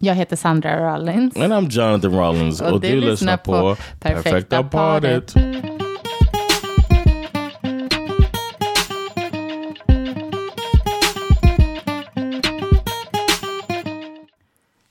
[0.00, 1.36] Jag heter Sandra Rollins.
[1.36, 2.60] And I'm Jonathan Rollins.
[2.60, 5.34] Och du lyssnar på Perfekta paret.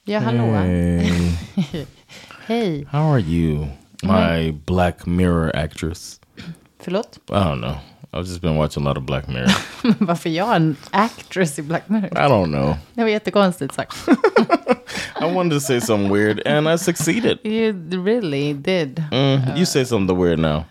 [0.03, 0.43] Ja, hallå.
[0.51, 1.11] Hey,
[2.47, 2.87] Hej.
[2.91, 3.67] how are you,
[4.03, 6.19] my Black Mirror actress?
[6.79, 7.19] Förlåt?
[7.29, 7.75] I don't know.
[8.13, 9.51] I've just been watching a lot of Black Mirror.
[9.99, 12.09] Varför jag en actress i Black Mirror?
[12.13, 12.75] I don't know.
[12.93, 13.97] Det var jättekonstigt sagt.
[15.21, 17.39] I wanted to say something weird, and I succeeded.
[17.43, 17.73] You
[18.05, 19.03] really did.
[19.11, 20.63] Mm, you say something weird now.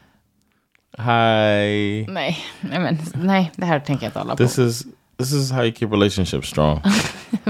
[0.99, 2.07] Hi.
[2.09, 4.43] Nej, nej, men, nej, det här tänker jag inte hålla på.
[4.45, 4.87] This is
[5.19, 6.81] this is how you keep relationships strong.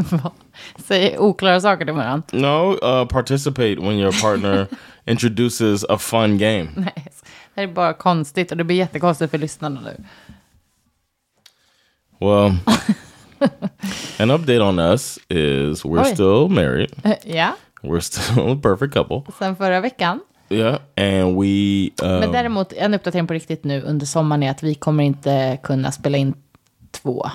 [0.76, 2.22] Säg oklara saker till varandra.
[2.32, 4.66] no, uh, participate when your partner
[5.06, 6.68] introduces a fun game.
[6.76, 7.06] Nej,
[7.56, 10.04] det här är bara konstigt och det blir jättekonstigt för lyssnarna nu.
[12.20, 12.56] Well,
[14.18, 16.14] an update on us is we're Oj.
[16.14, 16.90] still married.
[17.24, 19.32] Ja, We're still a perfect couple.
[19.38, 20.20] sen förra veckan.
[20.48, 21.90] Yeah, and we.
[22.02, 25.58] Um, Men däremot, en uppdatering på riktigt nu under sommaren är att vi kommer inte
[25.62, 26.34] kunna spela in
[26.90, 27.26] två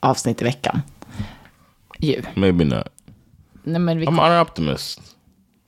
[0.00, 0.82] avsnitt i veckan.
[1.98, 2.22] Ju.
[2.34, 2.88] maybe not.
[3.62, 5.00] Nej, men vi, I'm an optimist.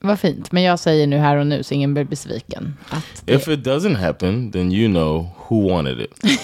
[0.03, 0.51] Vad fint.
[0.51, 2.77] Men jag säger nu här och nu så ingen blir besviken.
[3.25, 6.13] Det, If it doesn't happen, then you know who wanted it.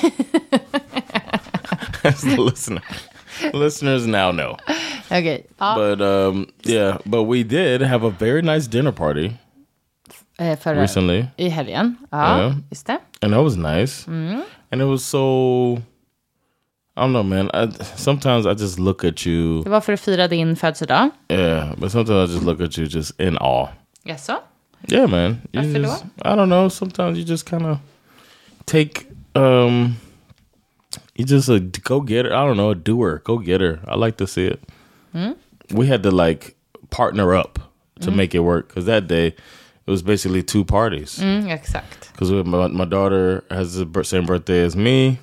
[2.04, 2.82] As the listener,
[3.54, 4.58] listeners now know.
[5.12, 9.32] Okej, ja, But um, yeah, but we did have a very nice dinner party
[10.38, 11.96] eh, förra, recently, i helgen.
[12.12, 12.56] Ja, Ja.
[12.70, 13.00] just det.
[13.22, 14.12] and that was nice.
[14.72, 15.82] And it was so.
[17.00, 17.50] I don't know, man.
[17.54, 19.64] I, sometimes I just look at you.
[19.64, 21.10] Det var för att fira din födelsedag.
[21.30, 23.68] Yeah, but sometimes I just look at you just in awe.
[24.04, 24.42] Jaså?
[24.88, 25.42] Yeah, man.
[25.52, 26.70] You Varför just, I don't know.
[26.70, 27.78] Sometimes you just kind of
[28.66, 29.06] take
[29.36, 29.96] um
[31.16, 32.34] you just a go getter.
[32.34, 33.80] I don't know, a doer, go getter.
[33.88, 34.60] I like to see it.
[35.72, 36.56] We had to like
[36.90, 37.60] partner up
[38.02, 41.20] to make it work because that day it was basically two parties.
[41.20, 42.12] Mm, exakt.
[42.12, 45.20] Because my, my daughter has the same birthday as me,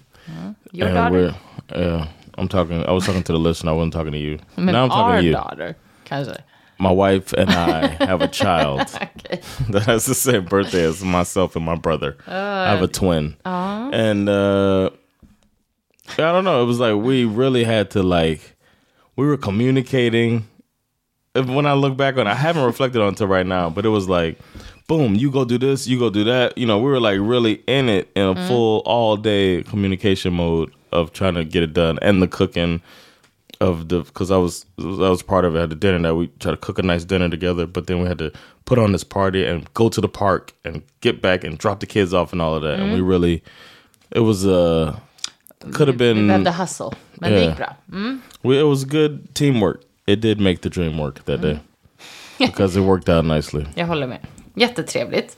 [0.73, 1.35] Your and daughter?
[1.75, 2.09] Yeah.
[2.39, 2.85] I'm talking.
[2.87, 3.73] I was talking to the listener.
[3.73, 4.39] I wasn't talking to you.
[4.59, 5.33] Now I'm talking to you.
[5.33, 6.37] daughter, kanske.
[6.79, 8.81] My wife and I have a child.
[8.81, 9.69] Okej.
[9.71, 12.19] that has the same birthday as myself and my brother.
[12.27, 13.37] I have a twin.
[13.45, 14.91] And uh
[16.19, 18.57] I don't know, it was like we really had to like
[19.17, 20.47] we were communicating.
[21.35, 23.87] When I look back on it, I haven't reflected on it until right now, but
[23.87, 24.39] it was like
[24.87, 26.57] boom, you go do this, you go do that.
[26.59, 30.73] You know, we were like really in it in a full all day communication mode
[30.93, 32.81] of trying to get it done and the cooking
[33.61, 35.63] of the because I was that was part of it.
[35.63, 38.09] at the dinner that we tried to cook a nice dinner together, but then we
[38.09, 38.31] had to
[38.65, 41.87] put on this party and go to the park and get back and drop the
[41.87, 42.79] kids off and all of that.
[42.79, 43.43] And we really,
[44.11, 44.93] it was uh
[45.73, 47.49] could have Vi been behövde hustle, men det Yeah.
[47.49, 47.75] gick bra.
[47.93, 48.21] Mm.
[48.43, 49.81] we, it was good teamwork.
[50.07, 51.59] It did make the dream work that day
[52.39, 53.67] because it worked out nicely.
[53.75, 54.19] Jag håller med.
[54.55, 55.37] Jättetrevligt.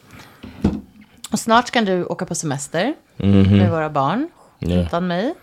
[1.32, 3.56] Och snart ska du åka på semester Mm-hmm.
[3.56, 4.28] med våra barn,
[4.60, 4.86] Yeah.
[4.86, 5.34] utan mig.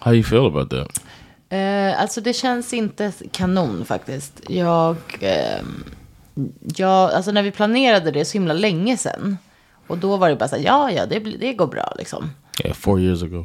[0.00, 1.00] How you feel about that?
[1.48, 4.40] Eh, alltså det känns inte kanon faktiskt.
[4.48, 5.84] Jag, ehm,
[6.76, 9.38] jag, alltså när vi planerade det så himla länge sedan.
[9.86, 12.30] Och då var det bara så här, ja, ja, det, det går bra liksom.
[12.64, 13.44] Yeah, four years ago.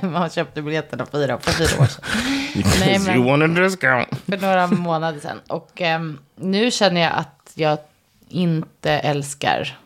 [0.02, 2.04] Man köpte biljetterna fyra, för fyra år sedan.
[2.80, 4.08] Nej, men- you wanted discount.
[4.26, 5.40] för några månader sedan.
[5.48, 7.78] Och ehm, nu känner jag att jag
[8.28, 9.78] inte älskar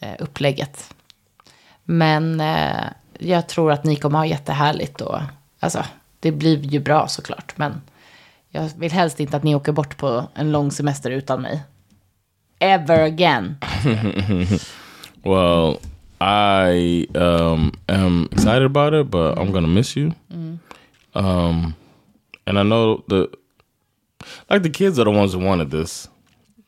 [0.00, 0.94] eh, upplägget.
[1.84, 2.84] Men eh,
[3.18, 5.18] jag tror att ni kommer ha jättehärligt och
[5.60, 5.84] alltså,
[6.20, 7.58] det blir ju bra såklart.
[7.58, 7.80] Men
[8.50, 11.62] jag vill helst inte att ni åker bort på en lång semester utan mig.
[12.58, 13.56] Ever again.
[15.24, 15.80] Well,
[16.20, 20.12] I um, am excited about it, but I'm gonna miss you.
[21.14, 21.74] Um,
[22.46, 23.28] and I know the
[24.50, 26.08] like the kids are the ones who wanted this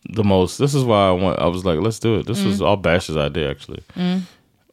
[0.09, 0.59] the most.
[0.59, 1.38] This is why I want.
[1.38, 2.26] I was like, let's do it.
[2.26, 3.82] This was all Bash's idea actually,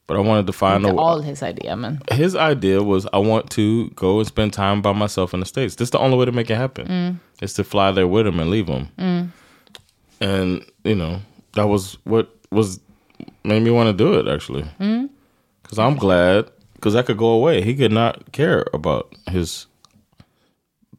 [0.07, 1.99] but I wanted to find all his idea, man.
[2.11, 5.75] His idea was I want to go and spend time by myself in the states.
[5.75, 6.87] This is the only way to make it happen.
[6.87, 7.15] Mm.
[7.41, 8.87] Is to fly there with him and leave him.
[8.97, 9.27] Mm.
[10.21, 11.19] And you know
[11.53, 12.79] that was what was
[13.43, 14.65] made me want to do it actually.
[14.79, 15.09] Mm.
[15.61, 16.45] Because I'm glad
[16.75, 17.61] because I could go away.
[17.61, 19.67] He could not care about his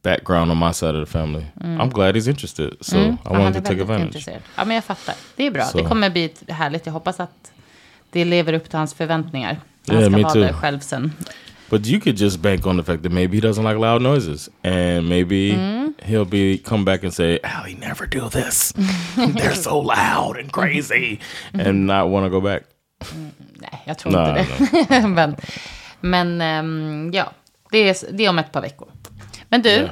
[0.02, 1.46] background on my side of the family.
[1.60, 2.76] I'm glad he's interested.
[2.82, 3.18] So Mm.
[3.26, 4.06] I wanted to take advantage.
[4.16, 4.42] intresserad.
[4.56, 5.14] Ja, men jag fattar.
[5.36, 5.64] Det är bra.
[5.64, 5.78] Så.
[5.78, 6.86] Det kommer bli härligt.
[6.86, 7.52] Jag hoppas att
[8.14, 9.60] det lever upp till hans förväntningar.
[9.88, 10.42] Han Yeah, ska me ha too.
[10.42, 11.12] det själv sen.
[11.70, 14.48] But you could just bank on the fact that maybe he doesn't like loud noises,
[14.62, 15.50] and maybe
[16.02, 18.72] he'll be come back and say, "Allie, never do this.
[19.16, 21.18] They're so loud and crazy,"
[21.66, 22.62] and not want to go back.
[23.54, 25.06] Nej, jag tror Nej, inte det.
[25.08, 25.36] men
[26.00, 27.32] men ehm, ja,
[27.70, 28.88] det är, det är om ett par veckor.
[29.48, 29.90] Men du, Yeah.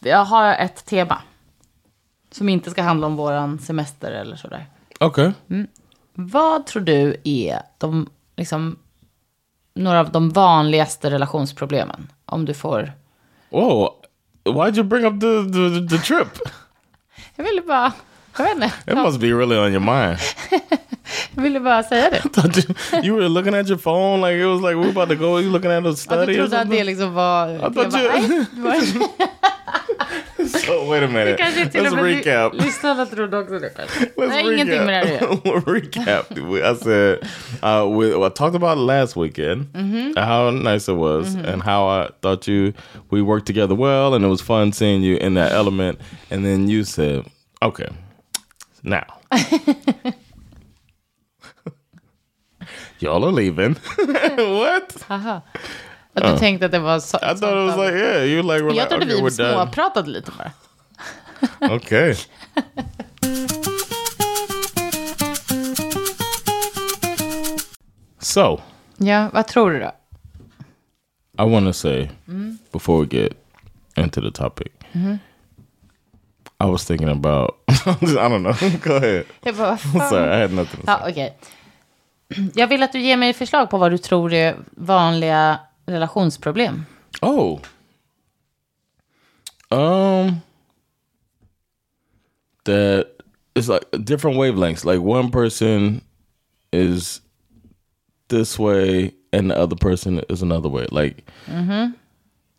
[0.00, 1.22] jag har ett tema.
[2.32, 4.66] Som inte ska handla om våran semester eller sådär.
[5.00, 5.30] Okay.
[6.26, 8.78] Vad tror du är de, liksom,
[9.74, 12.08] några av de vanligaste relationsproblemen?
[12.24, 12.92] Om du får...
[13.50, 13.90] Whoa,
[14.44, 16.28] why'd you bring up the the, the trip?
[17.36, 17.92] Jag ville bara...
[18.38, 18.72] Jag vet inte.
[18.92, 20.18] It must be really on your mind.
[21.34, 22.22] Jag ville bara säga det.
[22.92, 25.14] You, you were looking at your phone like it was like we were about to
[25.14, 25.40] go.
[25.40, 27.48] You looking at a Ja, study du or trodde att det liksom var...
[27.48, 28.08] I jag thought you.
[28.12, 29.28] "Nej, det var-
[30.66, 31.36] so wait a minute.
[31.38, 32.54] kanske till och Let's recap.
[32.54, 33.70] lyssnarna trodde också det.
[33.76, 34.00] kanske.
[34.04, 36.38] Let's Nej, ingenting med det här att recap.
[36.38, 37.18] I said
[37.62, 40.16] uh, we, I talked about last weekend, Mm-hmm.
[40.16, 42.72] how nice it was, and how I thought you
[43.10, 45.98] we worked together well, and it was fun seeing you in that element.
[46.30, 47.24] And then you said,
[47.62, 47.88] "Okay,
[48.82, 49.04] now."
[53.00, 53.76] Y'all are leaving.
[54.36, 54.96] what?
[55.08, 55.42] Aha.
[56.14, 58.52] Att du tänkte att det var så, I thought it was like, yeah, you like,
[58.52, 59.52] we're Jag like, trodde okay, vi we're done.
[59.64, 60.52] småpratade lite bara.
[61.76, 62.14] Okay.
[68.18, 68.60] so,
[68.98, 69.92] Ja, vad tror du då?
[71.44, 72.10] I want to say
[72.72, 73.32] before we get
[73.96, 74.72] into the topic,
[76.60, 77.72] I was thinking about, I
[78.28, 78.54] don't know.
[78.84, 79.24] Go ahead.
[79.42, 80.08] Jag bara, vad fan?
[80.10, 80.94] Sorry, I had nothing to say.
[81.04, 81.36] Ja, okej.
[82.54, 85.58] Jag vill att du ger mig förslag på vad du tror är vanliga
[85.90, 86.86] relationsproblem.
[87.22, 87.60] Oh.
[89.70, 90.42] Um
[92.64, 93.08] that
[93.54, 94.84] it's like different wavelengths.
[94.84, 96.02] Like one person
[96.72, 97.20] is
[98.28, 100.86] this way and the other person is another way.
[100.90, 101.28] Like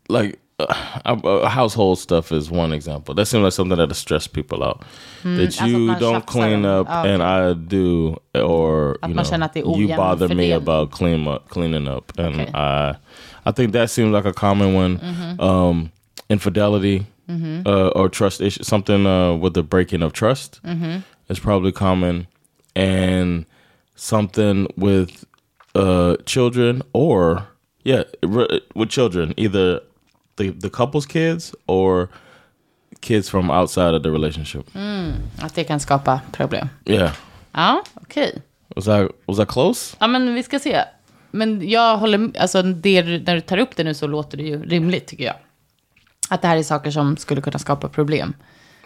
[0.08, 0.66] like uh,
[1.04, 3.14] uh, household stuff is one example.
[3.14, 4.82] That seems like something that stress people out.
[5.24, 9.60] that you don't clean up ja, and I do, or you know, känner att det
[9.60, 10.56] är you bother me fördelning.
[10.56, 12.50] about clean up, cleaning up, and Okay.
[12.54, 12.94] I,
[13.46, 15.00] I think that seems like a common one.
[15.40, 15.90] Um,
[16.28, 20.60] infidelity uh, or trust issue, something uh, with the breaking of trust
[21.28, 22.26] is probably common,
[22.76, 23.44] and
[23.96, 25.24] something with
[25.74, 27.46] uh, children or
[27.84, 29.80] yeah, re- with children, either
[30.36, 32.08] the the couple's kids or
[33.00, 34.66] kids from outside of the relationship.
[35.38, 36.68] Att det kan skapa problem.
[36.84, 37.12] Yeah,
[37.52, 38.42] Ja, okej.
[38.76, 39.96] was I was I close?
[40.00, 40.84] Ja, men vi ska se.
[41.30, 44.62] Men jag håller, alltså det, när du tar upp det nu så låter det ju
[44.64, 45.34] rimligt tycker jag.
[46.28, 48.34] Att det här är saker som skulle kunna skapa problem.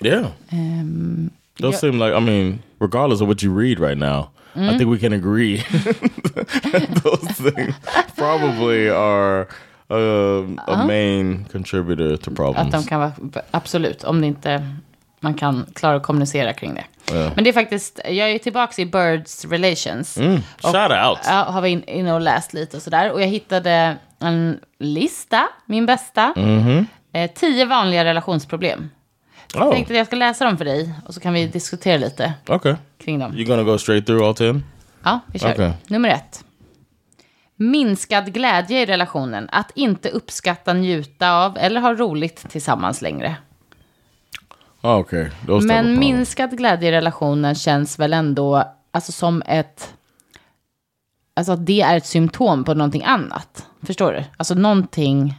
[0.01, 0.27] Yeah.
[0.51, 1.81] Ehm, Those Yeah.
[1.81, 5.13] seem like I mean, regardless of what you read right now, I think we can
[5.13, 5.57] agree
[7.03, 7.75] those things
[8.17, 9.47] probably are
[9.89, 12.73] um, a main contributor to att problems.
[12.73, 13.13] de kan vara,
[13.51, 14.77] absolut, om det inte
[15.21, 16.85] man kan klara att kommunicera kring det.
[17.15, 17.31] Ja.
[17.35, 20.19] Men det är faktiskt, jag är tillbaka i Birds Relations.
[20.19, 21.19] Mm, shout out.
[21.25, 23.13] Ja, har in, inne och läst lite och sådär.
[23.13, 26.33] Och jag hittade en lista, min bästa.
[26.37, 26.87] Mm-hmm.
[27.13, 28.91] Eh, tio vanliga relationsproblem.
[29.55, 31.97] Jag Oh, tänkte att jag ska läsa dem för dig och så kan vi diskutera
[31.97, 32.75] lite okay.
[33.05, 33.33] kring dem.
[33.33, 34.65] You're gonna go straight through all ten?
[35.03, 35.53] Ja, vi kör.
[35.53, 35.73] Okej.
[35.87, 36.45] Nummer ett.
[37.57, 39.49] Minskad glädje i relationen.
[39.53, 43.37] Att inte uppskatta, njuta av eller ha roligt tillsammans längre.
[44.83, 45.29] Oh, okay.
[45.63, 49.95] Men minskad glädje i relationen känns väl ändå alltså, som ett...
[51.35, 53.67] Alltså att det är ett symptom på någonting annat.
[53.83, 54.25] Förstår du?
[54.37, 55.35] Alltså någonting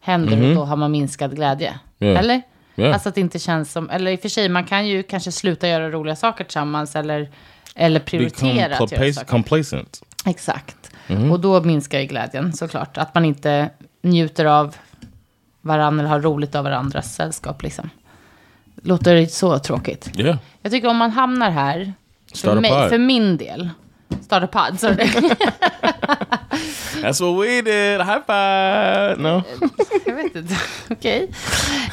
[0.00, 1.78] händer och då har man minskad glädje.
[1.98, 2.06] Ja.
[2.06, 2.42] Eller?
[2.74, 2.92] Ja.
[2.92, 3.90] Alltså att det inte känns som...
[3.90, 7.30] Eller i och för sig, man kan ju kanske sluta göra roliga saker tillsammans eller,
[7.74, 9.28] eller become prioritera att göra saker.
[9.28, 10.02] complacent.
[10.26, 10.79] Exakt.
[11.10, 11.32] Mhm.
[11.32, 12.98] Och då minskar ju glädjen såklart.
[12.98, 13.70] Att man inte
[14.02, 14.76] njuter av
[15.60, 17.90] varandra eller har roligt av varandras sällskap liksom.
[18.82, 20.10] Låter så tråkigt.
[20.18, 20.38] Yeah.
[20.62, 21.92] Jag tycker om man hamnar här,
[22.32, 22.88] Start för, a mig, pod.
[22.88, 23.70] för min del,
[24.22, 25.04] starta podd, sorry.
[27.02, 28.00] That's what we did.
[28.00, 29.16] High five.
[29.18, 29.42] No.
[30.06, 30.54] jag vet inte,
[30.90, 31.30] okej.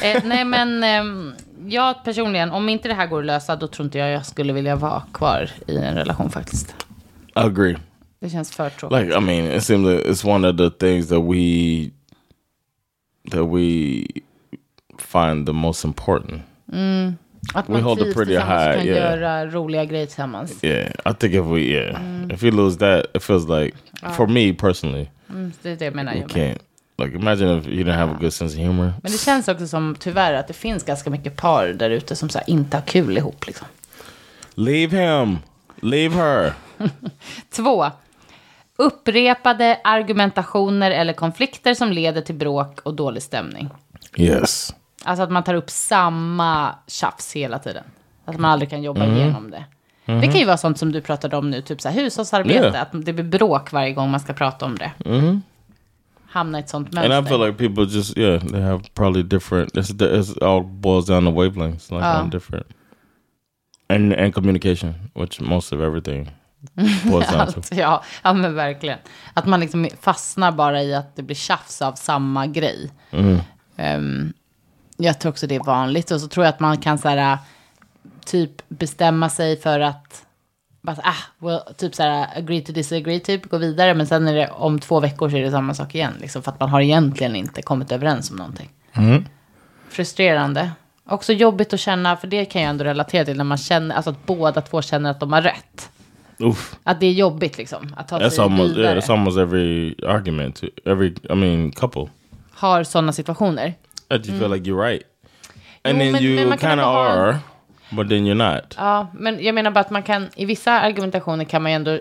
[0.02, 1.34] Eh, nej men, ehm,
[1.68, 4.54] jag personligen, om inte det här går att lösa, då tror inte jag jag skulle
[4.54, 6.76] vilja vara kvar i en relation faktiskt.
[7.34, 7.76] Agree.
[8.20, 9.00] Det känns för tråkigt.
[9.00, 11.90] like I mean, it seems like it's one of the things that we
[13.32, 14.04] that we
[15.00, 16.42] find the most important.
[17.54, 18.88] att we hold trivs pretty high, kan yeah.
[18.88, 20.64] göra roliga grejer tillsammans.
[20.64, 22.02] Yeah, I think if we yeah,
[22.34, 23.78] if we lose that, it feels like
[24.16, 26.14] for me personally, Mm, det är det jag menar.
[26.14, 26.58] we Jag can't
[27.00, 28.94] Like imagine if you didn't have a good sense of humor.
[29.04, 32.30] Men det känns också som tyvärr att det finns ganska mycket par där ute som
[32.30, 33.48] så här, inte har kul ihop.
[33.48, 33.68] Liksom.
[34.56, 35.38] Leave him.
[35.82, 36.54] Leave her.
[37.56, 37.86] Två.
[38.78, 43.70] Upprepade argumentationer eller konflikter som leder till bråk och dålig stämning.
[44.18, 44.76] Yes.
[45.04, 47.84] Alltså att man tar upp samma tjafs hela tiden.
[48.26, 49.64] Att man aldrig kan jobba igenom det.
[50.06, 52.60] Det kan ju vara sånt som du pratade om nu, typ så här hushållsarbete.
[52.60, 52.82] Yeah.
[52.82, 54.92] Att det blir bråk varje gång man ska prata om det.
[56.30, 57.22] Hamna i ett sånt And mönster.
[57.22, 59.74] I feel like people just yeah they have probably different.
[59.78, 62.22] It's, it's all boils down to wavelengths, like Oh.
[62.22, 62.68] on different,
[63.90, 66.30] and and communication, which most of everything
[67.04, 67.36] to.
[67.36, 69.00] Allt, ja, ja, men verkligen.
[69.34, 72.92] Att man liksom fastnar bara i att det blir tjafs av samma grej.
[73.78, 74.34] Ehm,
[74.98, 76.12] jag tror också det är vanligt.
[76.12, 77.38] Och så tror jag att man kan så här,
[78.26, 80.26] typ bestämma sig för att,
[80.82, 83.94] bara, ah, well, typ så här, agree to disagree, typ gå vidare.
[83.94, 86.14] Men sen är det om två veckor så är det samma sak igen.
[86.20, 88.70] Liksom, för att man har egentligen inte kommit överens om någonting.
[89.90, 90.72] Frustrerande.
[91.10, 94.12] Också jobbigt att känna, för det kan jag ändå relatera till, när man känner, alltså
[94.12, 95.90] att båda två känner att de har rätt.
[96.40, 96.76] Oof.
[96.84, 98.84] Att det är jobbigt liksom, att ta That's sig almost vidare.
[98.94, 98.98] yeah.
[98.98, 100.62] It's almost every argument.
[100.86, 102.08] Every I mean couple
[102.54, 103.74] Har sådana situationer.
[104.10, 105.02] that you feel like you're right,
[105.84, 107.38] and Jo, then men- you kind of ha en- are,
[107.90, 108.76] but then you're not.
[108.78, 112.00] Ja, men jag menar bara att man kan, i vissa argumentationer kan man ju ändå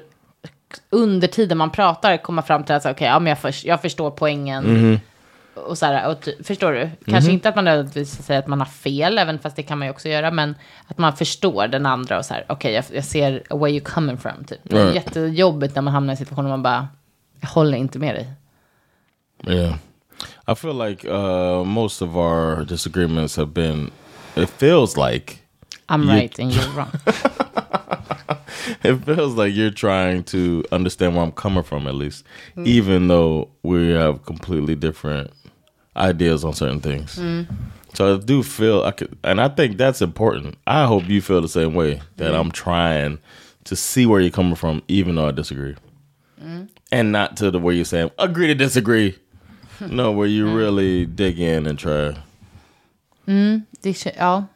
[0.91, 4.11] under tiden man pratar komma fram till att okej, ja, men jag, förs- jag förstår
[4.11, 4.65] poängen.
[4.65, 5.01] Mhm.
[5.57, 6.91] Och så här, och ty- förstår du?
[7.07, 9.87] Kanske inte att man nödvändigtvis säger att man har fel, även fast det kan man
[9.89, 10.55] ju också göra, men
[10.87, 14.17] att man förstår den andra och så här, okej, jag, jag ser where you're coming
[14.19, 14.59] from, typ.
[14.63, 14.95] Det är Right.
[14.95, 16.89] jättejobbigt när man hamnar i en situation där man bara,
[17.41, 18.29] jag håller inte med dig.
[19.55, 19.75] Yeah,
[20.53, 23.91] I feel like uh, most of our disagreements have been.
[24.35, 25.33] It feels like
[25.89, 26.91] I'm You- right and you're wrong.
[28.83, 32.25] it feels like you're trying to understand where I'm coming from, at least,
[32.65, 35.31] even though we have completely different
[35.97, 37.21] ideas on certain things.
[37.95, 40.57] So I do feel I could, and I think that's important.
[40.67, 42.41] I hope you feel the same way that mm-hmm.
[42.41, 43.19] I'm trying
[43.65, 45.77] to see where you're coming from, even though I disagree,
[46.39, 46.65] mm-hmm.
[46.93, 49.19] and not to the where you're saying agree to disagree.
[49.81, 50.55] no, where you mm-hmm.
[50.55, 52.17] really dig in and try.
[53.27, 54.47] Mm, Det, kä- ja.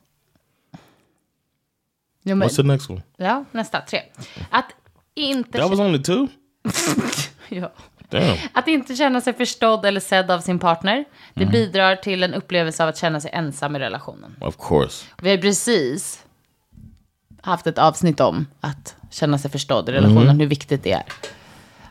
[2.24, 3.02] Men, What's the next one?
[3.16, 4.02] ja, nästa, tre.
[4.50, 4.74] Att
[5.14, 5.58] inte...
[5.58, 6.28] That was only two.
[7.48, 7.70] ja.
[8.10, 8.36] Damn.
[8.52, 11.04] Att inte känna sig förstådd eller sedd av sin partner.
[11.34, 14.36] Det bidrar till en upplevelse av att känna sig ensam i relationen.
[14.40, 15.06] Of course.
[15.22, 16.24] Vi har precis
[17.42, 21.02] haft ett avsnitt om att känna sig förstådd i relationen, hur viktigt det är.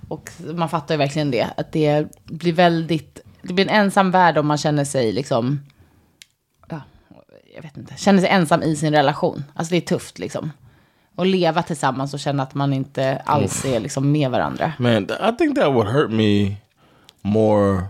[0.07, 4.37] Och man fattar ju verkligen det, att det blir väldigt, det blir en ensam värld
[4.37, 5.59] om man känner sig liksom,
[6.69, 6.81] ja,
[7.55, 9.43] jag vet inte, känner sig ensam i sin relation.
[9.53, 10.51] Alltså det är tufft liksom.
[11.19, 14.73] Och leva tillsammans och känna att man inte alls är liksom med varandra.
[14.77, 16.55] Man, I think that would hurt me
[17.21, 17.83] more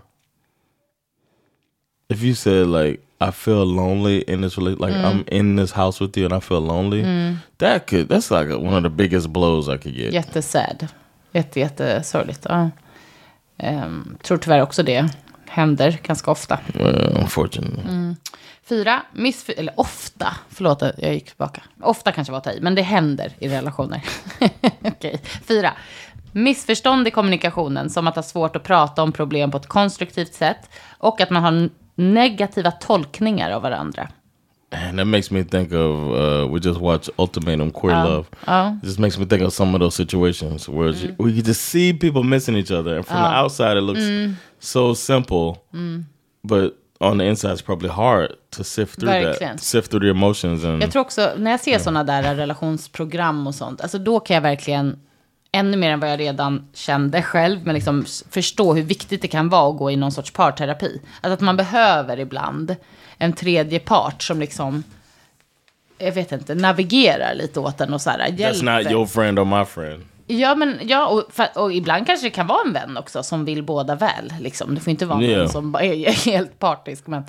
[2.07, 6.17] if you said like I feel lonely in this like I'm in this house with
[6.17, 7.03] you and I feel lonely.
[7.57, 10.13] That could that's like one of the biggest blows I could get.
[10.13, 10.88] Jättesad.
[11.31, 12.45] Jätte, jättesorgligt.
[12.50, 12.69] Ja.
[13.57, 15.09] Ehm, tror tyvärr också det
[15.49, 16.59] händer ganska ofta.
[16.73, 18.15] Well, unfortunately,
[18.69, 21.61] Fyra, missf- eller ofta, förlåt jag gick tillbaka.
[21.81, 24.03] Ofta kanske var att ta i, men det händer i relationer.
[24.85, 25.73] Okej, fyra.
[26.31, 30.69] Missförstånd i kommunikationen, som att ha svårt att prata om problem på ett konstruktivt sätt.
[30.97, 34.09] Och att man har negativa tolkningar av varandra.
[34.71, 38.25] And that makes me think of uh, we just watched Ultimatum Queer Love.
[38.81, 41.61] It just makes me think of some of those situations where it's- we could just
[41.61, 44.01] see people missing each other, and from the outside it looks
[44.59, 45.55] so simple,
[46.43, 49.55] but on the inside it's probably hard to sift through Verkligen.
[49.55, 53.47] that, sift through the emotions, and Jag tror också, när jag ser sådana där relationsprogram
[53.47, 54.99] och sånt, alltså då kan jag verkligen,
[55.51, 59.49] ännu mer än vad jag redan kände själv, men liksom förstå hur viktigt det kan
[59.49, 61.01] vara att gå i någon sorts parterapi.
[61.21, 62.75] Alltså att man behöver ibland
[63.19, 64.83] en tredje part som liksom,
[65.97, 68.83] jag vet inte, navigerar lite åt en och så här, that's hjälper.
[68.83, 70.03] not your friend or my friend.
[70.27, 73.63] Ja, men ja, och, och ibland kanske det kan vara en vän också som vill
[73.63, 74.33] båda väl.
[74.39, 74.75] Liksom.
[74.75, 75.38] Det får inte vara Ja.
[75.38, 77.07] någon som är helt partisk.
[77.07, 77.23] Men,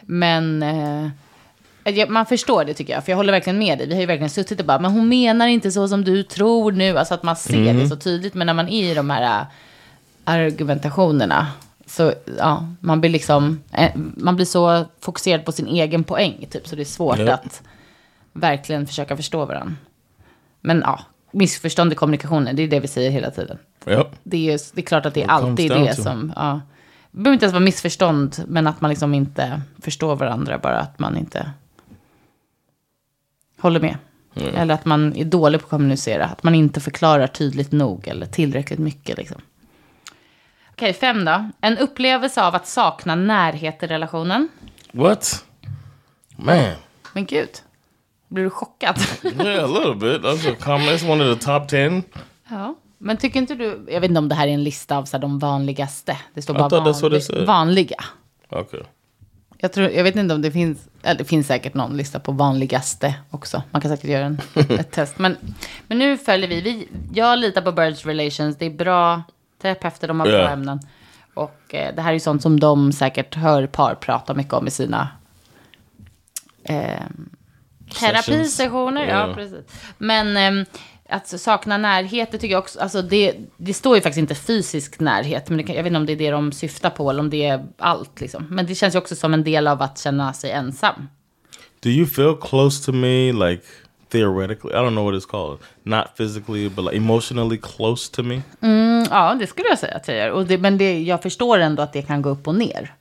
[0.00, 3.86] men eh, man förstår det tycker jag, för jag håller verkligen med dig.
[3.86, 6.72] Vi har ju verkligen suttit och bara, men hon menar inte så som du tror
[6.72, 6.98] nu.
[6.98, 9.46] Alltså att man ser det så tydligt, men när man är i de här äh,
[10.24, 11.46] argumentationerna,
[11.86, 16.68] så ja, man blir liksom, eh, man blir så fokuserad på sin egen poäng, typ,
[16.68, 17.34] så det är svårt Ja.
[17.34, 17.62] att
[18.32, 19.74] verkligen försöka förstå varandra.
[20.60, 21.00] Men ja,
[21.30, 23.58] missförstånd i kommunikationen, det är det vi säger hela tiden.
[23.86, 24.06] Yep.
[24.22, 26.02] Det är, det är klart att det är alltid det to.
[26.02, 26.32] som...
[26.36, 26.60] Ja.
[27.10, 30.98] Det behöver inte ens vara missförstånd, men att man liksom inte förstår varandra, bara att
[30.98, 31.50] man inte
[33.58, 33.96] håller med.
[34.34, 38.26] Eller att man är dålig på att kommunicera, att man inte förklarar tydligt nog eller
[38.26, 39.18] tillräckligt mycket.
[39.18, 39.40] Liksom.
[40.76, 41.50] Okej, fem då.
[41.60, 44.48] En upplevelse av att sakna närhet i relationen.
[44.92, 45.44] What?
[46.36, 46.72] Man.
[47.12, 47.48] Men gud,
[48.28, 48.96] blir du chockad?
[49.24, 50.22] Yeah, a little bit.
[50.22, 50.88] That's a common.
[50.88, 52.02] It's one of the top ten.
[52.50, 52.74] ja.
[52.98, 55.16] Men tycker inte du, jag vet inte om det här är en lista av så
[55.16, 56.18] här, de vanligaste.
[56.34, 58.04] Det står bara that's vanlig, vanliga.
[58.50, 58.80] Okay.
[59.58, 62.32] Jag, tror, jag vet inte om det finns, eller det finns säkert någon lista på
[62.32, 63.62] vanligaste också.
[63.70, 65.18] Man kan säkert göra en, ett test.
[65.18, 65.36] Men,
[65.86, 66.60] men nu följer vi.
[66.60, 66.88] vi.
[67.12, 68.56] Jag litar på Birds Relations.
[68.56, 69.22] Det är bra
[69.62, 70.48] terapeuter, de har bra Ja.
[70.48, 70.80] ämnen.
[71.34, 74.66] Och eh, det här är ju sånt som de säkert hör par prata mycket om
[74.66, 75.08] i sina
[76.64, 77.02] eh,
[78.00, 79.06] terapisessioner.
[79.06, 79.34] Ja, Ja.
[79.34, 79.64] precis.
[79.98, 80.66] Men eh,
[81.08, 85.00] att sakna närhet, det tycker jag också, alltså det, det står ju faktiskt inte fysisk
[85.00, 87.20] närhet, men det kan, jag vet inte om det är det de syftar på eller
[87.20, 88.46] om det är allt liksom.
[88.50, 91.08] Men det känns ju också som en del av att känna sig ensam.
[91.80, 93.62] Do you feel close to me, like
[94.08, 94.72] theoretically?
[94.74, 95.58] I don't know what it's called.
[95.82, 98.42] Not physically, but like emotionally close to me.
[98.60, 100.30] Mm, ja, det skulle jag säga att jag gör.
[100.30, 102.94] Och det, men det, jag förstår ändå att det kan gå upp och ner.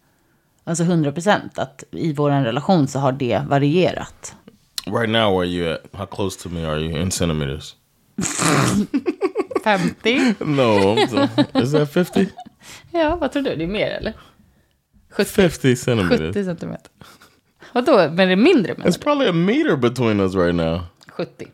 [0.63, 4.35] Alltså 100 procent, att i vår relation så har det varierat.
[4.85, 5.79] Right now, where are you at?
[5.93, 7.75] How close to me are you in centimeters?
[9.63, 10.35] 50?
[10.39, 10.97] No,
[11.61, 12.27] is that 50?
[12.91, 13.55] Ja, vad tror du?
[13.55, 14.13] Det är mer eller?
[15.09, 16.19] 70, 50 centimeters.
[16.35, 16.91] 70 centimeter.
[17.73, 18.99] Vadå, men det är mindre menar It's du?
[18.99, 20.81] probably a meter between us right now.
[21.07, 21.47] 70.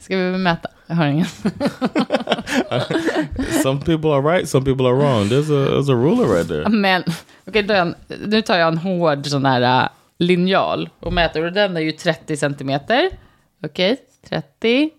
[0.00, 0.68] Ska vi mäta?
[0.86, 1.26] Jag har ingen.
[3.62, 5.28] Some people are right, some people are wrong.
[5.28, 6.68] There's a there's a ruler right there.
[6.68, 7.04] Men,
[7.46, 7.94] okej, den,
[8.26, 9.88] nu tar jag en hård sån här äh,
[10.18, 11.44] linjal och mäter.
[11.44, 13.10] Och den är ju 30 centimeter.
[13.66, 13.96] Okej,
[14.28, 14.90] 30,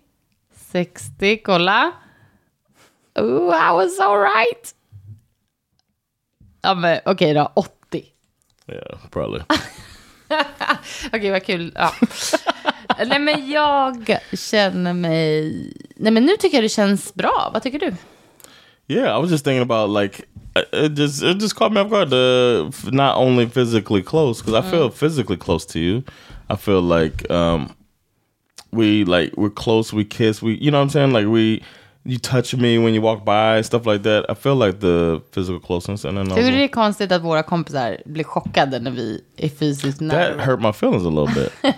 [0.54, 1.92] 60, kolla.
[3.14, 4.74] Oh, I was so right.
[6.62, 8.04] Ja, men okej då, 80.
[8.66, 9.40] Yeah, probably.
[11.12, 11.72] Okej, vad kul.
[11.74, 11.94] Ja.
[13.06, 15.72] Nej, men jag känner mig...
[15.96, 17.50] Nej, men nu tycker jag det känns bra.
[17.52, 17.94] Vad tycker du?
[18.88, 20.24] Yeah, I was just thinking about like
[20.56, 22.12] uh, it just it just caught me off guard.
[22.12, 26.02] Uh, f- not only physically close because I feel physically close to you.
[26.48, 27.76] I feel like um,
[28.72, 29.92] we like we're close.
[29.92, 30.40] We kiss.
[30.42, 31.12] We you know what I'm saying?
[31.12, 31.62] Like we
[32.08, 34.24] you touch me when you walk by stuff like that.
[34.30, 37.42] I feel like the physical closeness and then du also, det är konstigt att våra
[37.42, 40.44] kompisar blir chockade när vi är fysiskt that nära?
[40.44, 41.52] hurt my feelings a little bit.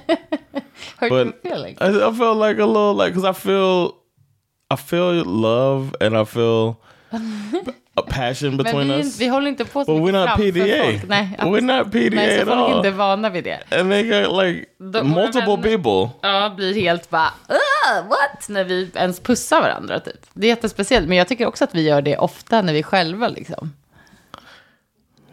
[0.96, 1.78] Hurt but your feelings?
[1.80, 3.92] I, I felt like a little like because I feel
[4.70, 6.76] I feel love and I feel
[8.00, 9.20] a passion Men between vi, us.
[9.20, 10.84] vi håller inte på så But we're mycket not framför PDA.
[10.84, 11.08] folk.
[11.08, 12.76] Nej, We're not PDA Nej, så at folk är all.
[12.76, 13.58] inte vana vid det.
[13.80, 16.10] And they got like The- multiple vänner- people.
[16.22, 18.48] Ja, blir helt bara, "Ugh, what?
[18.48, 20.26] När vi ens pussar varandra typ.
[20.34, 23.28] Det är jättespeciellt, men jag tycker också att vi gör det ofta när vi själva
[23.28, 23.72] liksom.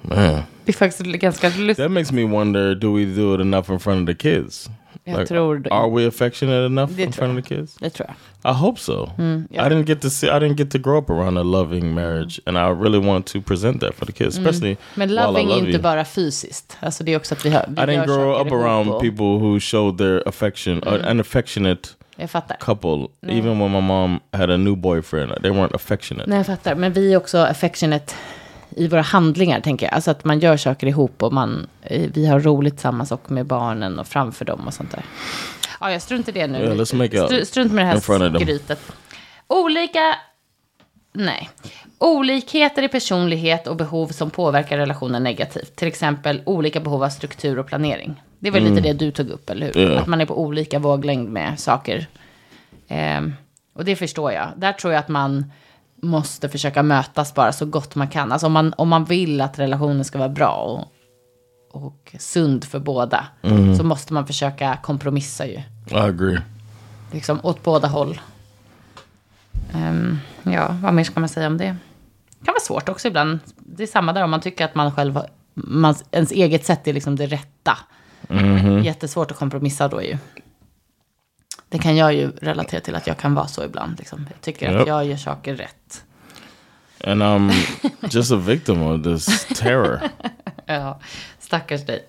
[0.02, 0.18] Man,
[0.66, 1.78] Det är faktiskt ganska lustigt.
[1.78, 4.70] that makes me wonder: Do we do it enough in front of the kids?
[5.08, 5.70] Jag tror det.
[5.74, 7.76] Are we affectionate enough Det in tror front of the kids?
[7.76, 8.16] Det tror jag.
[8.54, 9.10] I hope so.
[9.18, 10.28] Mm, I didn't get to see.
[10.28, 13.42] I didn't get to grow up around a loving marriage, and I really want to
[13.42, 14.78] present that for the kids, especially Mm.
[14.96, 15.82] Men loving är love inte you.
[15.82, 16.78] bara fysiskt.
[16.80, 19.26] Alltså det är också att vi, har, vi I didn't grow up around och- people
[19.26, 20.94] who showed their affection, Mm.
[21.02, 22.56] uh, an affectionate Jag fattar.
[22.60, 23.08] couple.
[23.34, 26.30] Even when my mom had a new boyfriend, they weren't affectionate.
[26.30, 26.76] Nej, jag fattar.
[26.76, 28.14] Men vi är också affectionate
[28.78, 29.94] i våra handlingar, tänker jag.
[29.94, 33.46] Alltså att man gör saker ihop och man, eh, vi har roligt tillsammans och med
[33.46, 35.04] barnen och framför dem och sånt där.
[35.80, 36.58] Ja, jag strunt i det nu.
[36.60, 38.92] Yeah, Stru- strunt med det här skrytet.
[39.48, 40.16] Olika...
[41.14, 41.50] Nej.
[41.98, 45.76] Olikheter i personlighet och behov som påverkar relationen negativt.
[45.76, 48.24] Till exempel olika behov av struktur och planering.
[48.40, 49.92] Det var lite det du tog upp, eller hur?
[49.92, 50.00] Ja.
[50.00, 52.08] Att man är på olika våglängd med saker.
[52.88, 53.34] Ehm,
[53.74, 54.48] och det förstår jag.
[54.58, 55.52] Där tror jag att man
[56.02, 58.32] måste försöka mötas bara så gott man kan.
[58.32, 62.80] Alltså om man, om man vill att relationen ska vara bra och, och sund för
[62.80, 63.28] båda.
[63.78, 65.62] Så måste man försöka kompromissa ju.
[65.92, 66.40] I agree.
[67.12, 68.20] Liksom åt båda håll.
[69.74, 71.76] Ehm, ja, vad mer ska man säga om det?
[72.40, 73.40] Det kan vara svårt också ibland.
[73.56, 75.20] Det är samma där om man tycker att man själv
[75.54, 77.78] man, ens eget sätt är liksom det rätta.
[78.84, 80.18] Jättesvårt att kompromissa då ju.
[81.70, 84.00] Det kan jag ju relatera till att jag kan vara så ibland.
[84.00, 84.28] Liksom.
[84.32, 84.82] Jag tycker Japp.
[84.82, 86.04] att jag gör saker rätt.
[87.04, 87.52] And I'm
[88.12, 90.00] just a victim of this terror.
[90.70, 91.00] Ja,
[91.40, 92.08] stackars dig.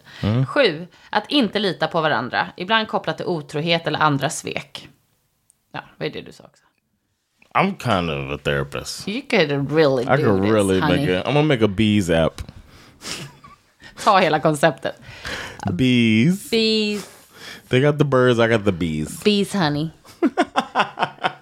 [0.49, 2.47] Sju, att inte lita på varandra.
[2.57, 4.88] Ibland kopplat till otrohet eller andra svek.
[5.73, 6.64] Ja, vad är det du sa också?
[7.55, 9.09] I'm kind of a therapist.
[9.09, 10.97] You could really do I could this, really honey.
[11.07, 11.25] make it.
[11.27, 12.42] I'm gonna make a bees app.
[14.05, 14.94] Ta hela konceptet.
[15.73, 16.51] Bees.
[16.51, 17.09] Bees,
[17.69, 18.39] They got the birds.
[18.39, 19.25] I got the bees.
[19.25, 19.91] bees honey.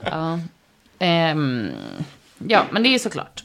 [0.01, 0.39] ja.
[0.99, 1.73] Ehm,
[2.39, 3.45] ja, men det är ju såklart.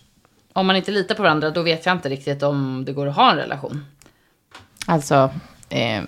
[0.53, 3.15] Om man inte litar på varandra, då vet jag inte riktigt om det går att
[3.15, 3.85] ha en relation.
[4.85, 5.31] Alltså,
[5.69, 6.07] ehm,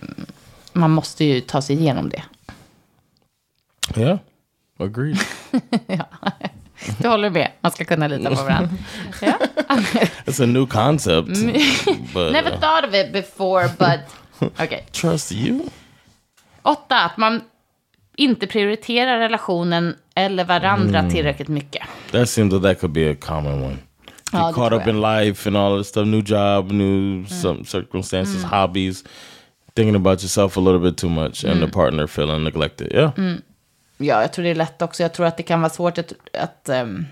[0.73, 2.23] man måste ju ta sig igenom det.
[3.97, 4.19] Yeah.
[4.79, 5.19] Agreed.
[5.87, 6.05] ja.
[6.97, 7.51] Du håller med?
[7.61, 8.69] Man ska kunna lita på varandra.
[9.21, 9.37] Ja.
[10.25, 11.27] It's a new concept.
[12.15, 13.99] Never uh, thought of it before, but...
[14.59, 14.85] Okej.
[14.91, 15.69] trust you?
[16.63, 17.41] Åtta, att man
[18.15, 21.11] inte prioriterar relationen eller varandra Mm.
[21.11, 21.83] tillräckligt mycket.
[22.11, 23.77] That seems that that could be a common one.
[24.31, 29.03] Get caught up in life and all that stuff, new job, new some circumstances, hobbies,
[29.75, 32.91] thinking about yourself a little bit too much, and the partner feeling neglected.
[32.91, 33.11] Yeah,
[33.97, 35.03] Ja, jag tror det är lätt också.
[35.03, 37.05] Jag tror att det kan vara svårt att, att ehm,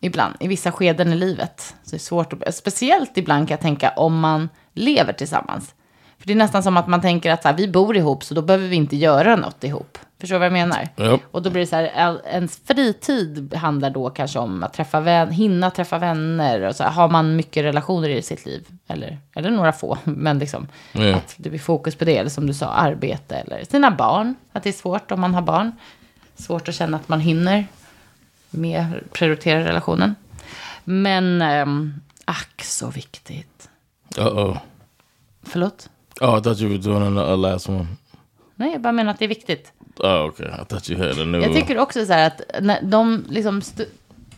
[0.00, 3.60] ibland, i vissa skeden i livet, så det är svårt att, speciellt ibland kan jag
[3.60, 5.74] tänka om man lever tillsammans.
[6.20, 8.34] För det är nästan som att man tänker att så här, vi bor ihop, så
[8.34, 9.98] då behöver vi inte göra något ihop.
[10.20, 10.88] Förstår du vad jag menar?
[10.96, 11.20] Japp.
[11.30, 15.30] Och då blir det så här, ens fritid handlar då kanske om att träffa vän,
[15.30, 16.60] hinna träffa vänner.
[16.60, 20.38] Och så här, har man mycket relationer i sitt liv, eller, eller några få, men
[20.38, 21.14] liksom Ja.
[21.16, 22.16] att det blir fokus på det.
[22.16, 24.34] Eller som du sa, arbete eller sina barn.
[24.52, 25.72] Att det är svårt om man har barn.
[26.36, 27.66] Svårt att känna att man hinner
[28.50, 30.14] med prioritera relationen.
[30.84, 33.68] Men, ähm, ack så viktigt.
[34.18, 34.58] uh oh.
[35.42, 35.89] Förlåt?
[36.20, 37.86] Oh, I thought you were doing a last one.
[38.54, 39.72] Nej, jag bara menar att det är viktigt.
[39.96, 40.46] Oh, okay.
[40.46, 41.42] I thought you had a new.
[41.42, 43.62] Jag tycker också så här att när de liksom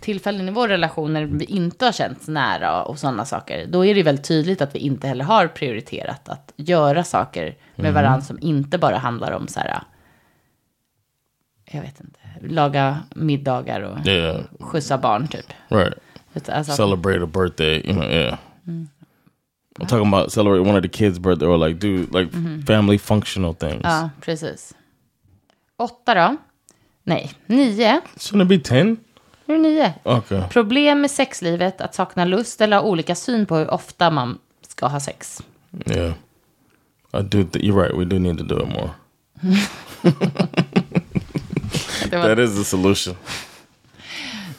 [0.01, 3.95] tillfällen i vår relation när vi inte har känts nära och sådana saker, då är
[3.95, 8.39] det väldigt tydligt att vi inte heller har prioriterat att göra saker med varandra som
[8.41, 9.83] inte bara handlar om så här,
[11.73, 15.53] jag vet inte, laga middagar och yeah, skjutsa barn typ.
[15.69, 16.49] right.
[16.49, 18.11] Alltså, Celebrate a birthday, you know.
[18.11, 18.39] Yeah.
[19.81, 22.31] I'm talking about celebrate one of the kids' birthday or like do like
[22.67, 23.81] family functional things.
[23.85, 24.75] ja, precis.
[25.77, 26.37] Åtta då?
[27.05, 28.01] Nej, nio.
[28.17, 28.97] Shouldn't it be ten?
[29.47, 29.93] Hur är nio?
[30.05, 30.43] Okay.
[30.51, 34.87] Problem med sexlivet, att sakna lust eller ha olika syn på hur ofta man ska
[34.87, 35.43] ha sex.
[35.87, 36.13] Yeah.
[37.15, 37.39] I do.
[37.43, 37.95] You're right.
[37.99, 38.91] We do need to do it more.
[42.11, 43.17] Det That is the solution.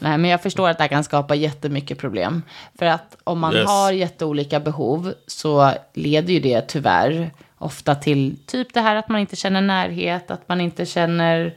[0.03, 2.41] Nej, men jag förstår att det här kan skapa jättemycket problem.
[2.79, 3.67] För att om man Yes.
[3.69, 9.21] har jätteolika behov så leder ju det tyvärr ofta till typ det här att man
[9.21, 11.55] inte känner närhet, att man inte känner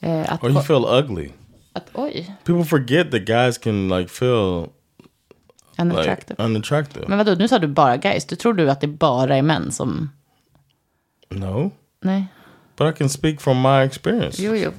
[0.00, 1.30] eh, att, Or you feel ugly.
[1.72, 6.44] att oj, People forget that guys can like feel like unattractive.
[6.44, 7.04] unattractive.
[7.08, 9.72] Men vadå, nu sa du bara guys, du tror du att det bara är män
[9.72, 10.10] som,
[11.30, 12.26] No, nej,
[12.76, 14.38] but I can speak from my experience.
[14.38, 14.72] jo jo.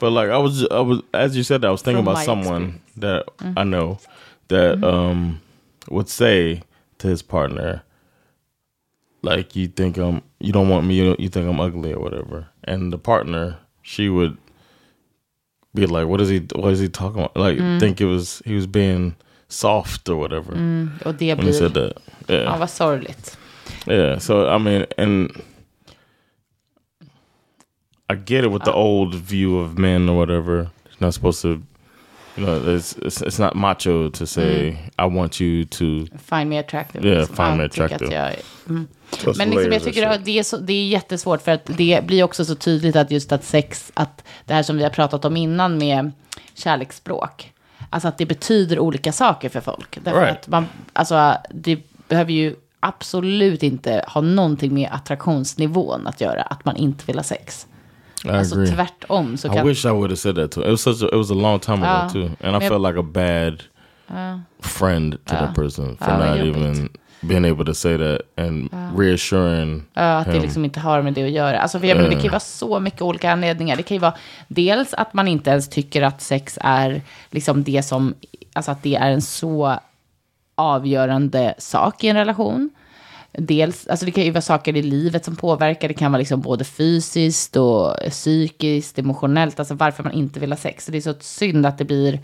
[0.00, 2.24] But like I was, I was, as you said, that I was thinking From about
[2.24, 3.58] someone that mm-hmm.
[3.58, 3.98] I know
[4.48, 4.84] that mm-hmm.
[4.84, 5.40] um
[5.90, 6.62] would say
[6.98, 7.82] to his partner,
[9.22, 12.48] like, "You think I'm, you don't want me, you, you think I'm ugly or whatever,"
[12.64, 14.36] and the partner, she would
[15.74, 16.40] be like, "What is he?
[16.54, 17.78] What is he talking about?" Like, mm.
[17.78, 19.14] think it was he was being
[19.48, 21.92] soft or whatever mm, Och det when he said that.
[22.28, 22.44] Yeah.
[22.44, 23.38] ja vad sorgligt.
[23.86, 25.42] Yeah, so I mean, and
[28.10, 30.70] I get it with the old view of men or whatever.
[30.86, 31.48] It's not supposed to,
[32.36, 36.06] you know, it's it's, it's not macho to say I want you to.
[36.18, 37.04] Find me attractive.
[37.04, 37.36] Yeah, liksom.
[37.36, 38.12] find me attractive.
[38.12, 38.34] jag
[38.68, 38.88] mm.
[39.36, 42.22] Men liksom, jag tycker att det är, så, det är jättesvårt för att det blir
[42.22, 45.36] också så tydligt att just att sex, att det här som vi har pratat om
[45.36, 46.12] innan med
[46.54, 47.52] kärleksspråk,
[47.90, 49.98] alltså att det betyder olika saker för folk.
[50.04, 50.36] Därför Right.
[50.36, 56.64] att man, alltså det behöver ju absolut inte ha någonting med attraktionsnivån att göra, att
[56.64, 57.66] man inte vill ha sex.
[58.24, 58.66] I Alltså agree.
[58.74, 59.66] tvärtom så I kan...
[59.66, 60.62] wish I would have said that too.
[60.64, 61.90] It was such a, it was a long time Ja.
[62.02, 63.62] ago too, and I felt like a bad
[64.60, 66.88] friend to that person for Ja, not even
[67.20, 70.42] being able to say that and reassuring Ja, att det him.
[70.42, 71.60] liksom inte har med det att göra.
[71.60, 73.76] Alltså, för jag menar, det kan ju vara så mycket olika anledningar.
[73.76, 74.14] Det kan ju vara
[74.48, 78.14] dels att man inte ens tycker att sex är liksom det som,
[78.52, 79.78] alltså att det är en så
[80.54, 82.70] avgörande sak i en relation.
[83.38, 85.88] Dels, alltså det kan ju vara saker i livet som påverkar.
[85.88, 89.58] Det kan vara liksom både fysiskt och psykiskt, emotionellt.
[89.58, 90.84] Alltså varför man inte vill ha sex.
[90.84, 92.20] Så det är så synd att det blir...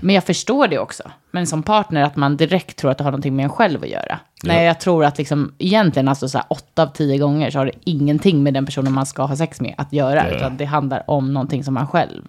[0.00, 1.02] Men jag förstår det också.
[1.30, 3.88] Men som partner att man direkt tror att det har någonting med en själv att
[3.88, 4.18] göra.
[4.42, 7.66] Nej, jag tror att liksom egentligen alltså så här, åtta av tio gånger så har
[7.66, 10.28] det ingenting med den personen man ska ha sex med att göra.
[10.28, 10.36] Ja.
[10.36, 12.22] Utan det handlar om någonting som man själv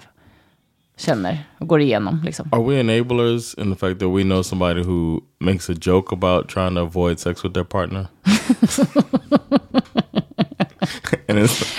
[1.00, 2.22] känner och går igenom.
[2.26, 2.50] Liksom.
[2.52, 6.50] Are we enablers in the fact that we know somebody who makes a joke about
[6.50, 8.08] trying to avoid sex with their partner?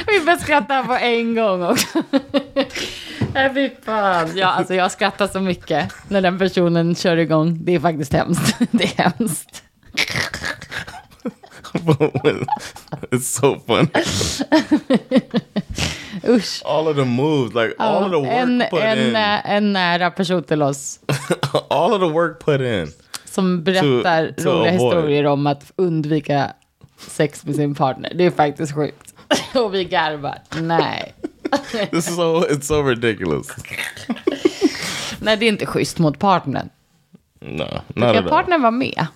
[0.06, 2.02] Vi får skratta på en gång också.
[3.34, 4.28] Nej, fy fan.
[4.36, 7.58] Ja, alltså jag skrattar så mycket när den personen kör igång.
[7.64, 8.58] Det är faktiskt hemskt.
[8.70, 9.62] Det är hemskt.
[13.10, 13.88] it's so funny.
[16.24, 16.62] Usch.
[16.64, 19.72] All of the moves, like all of the work en, put en, in, eh, en
[19.72, 21.00] nära person till oss
[21.70, 22.92] all of the work put in.
[23.24, 24.72] som berättar To- to roliga avoid.
[24.72, 26.52] historier om att undvika
[26.98, 28.12] sex med sin partner.
[28.14, 29.14] Det är faktiskt sjukt.
[29.54, 30.38] Och vi garvar.
[30.60, 31.14] Nej.
[31.90, 33.46] This is so it's so ridiculous.
[35.20, 36.68] Nej, det är inte schysst mot partnern.
[37.40, 39.06] No, Ska partnern vara med?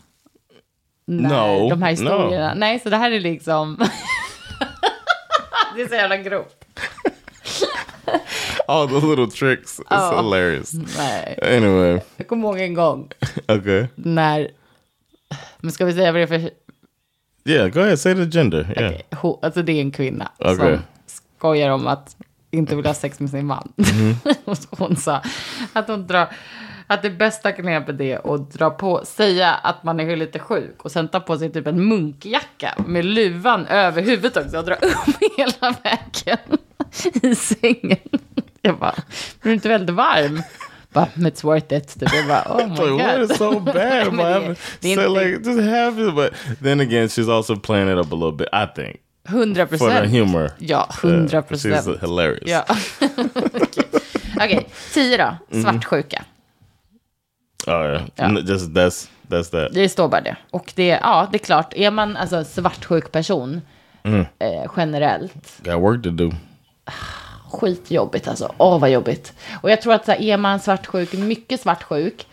[1.07, 1.97] När No, de här no.
[1.97, 2.55] historierna.
[2.55, 3.77] Nej, så det här är liksom...
[5.77, 6.65] det är så jävla grovt.
[8.69, 9.81] All the little tricks.
[9.81, 10.17] It's Oh.
[10.23, 10.73] hilarious.
[10.99, 11.39] Nej.
[11.57, 13.09] Anyway, Jag kommer ihåg en gång
[13.49, 13.87] okay.
[13.95, 14.51] när...
[15.59, 16.51] Men ska vi säga vad det är för...
[17.45, 17.97] Yeah, go ahead.
[17.97, 18.75] Say the gender.
[18.81, 18.95] Yeah.
[19.11, 20.57] Ho- Alltså det är en kvinna Okej.
[20.57, 22.17] som skojar om att
[22.51, 23.73] inte vill ha sex med sin man.
[23.77, 24.17] Mhm.
[24.45, 25.23] Och hon sa
[25.73, 26.29] att hon drar...
[26.95, 30.93] Att det bästa knepet är att dra på, säga att man är lite sjuk och
[30.93, 35.17] sen ta på sig typ en munkjacka med luvan över huvudet också och dra upp
[35.37, 36.39] hela vägen
[37.23, 37.99] i sängen.
[38.63, 38.95] Jag bara,
[39.43, 40.43] blir du inte väldigt varm?
[40.93, 42.01] Bara, "Men it's worth it.
[42.01, 42.09] Typ.
[42.15, 43.31] Jag bara, oh my Like, what god.
[43.31, 43.75] is so bad?
[43.75, 44.57] Det- man?
[44.81, 46.15] det är so, like, just have it.
[46.15, 48.97] But then again, she's also playing it up a little bit, I think,
[49.29, 50.11] 100 for the procent.
[50.13, 50.51] humor.
[50.59, 52.03] Ja, 100 Uh, she's procent.
[52.03, 52.51] hilarious.
[52.51, 52.65] Ja.
[53.55, 53.85] Okej,
[54.37, 55.57] Okej, tio då.
[55.57, 55.63] Mm.
[55.63, 56.17] Svartsjuka.
[56.17, 56.34] Oh,
[57.73, 58.03] yeah.
[58.17, 58.25] Ja.
[58.25, 59.75] N- Just that's that's that.
[59.75, 60.37] Det står bara det.
[60.51, 63.61] Och det, ja, det är klart, är man alltså svartsjuk person
[64.07, 64.21] Mm.
[64.39, 66.31] eh, generellt, Got work to do.
[67.51, 68.55] skitjobbigt alltså.
[68.59, 69.33] Åh, vad jobbigt.
[69.63, 72.27] Och jag tror att så här, är man svartsjuk, mycket svartsjuk,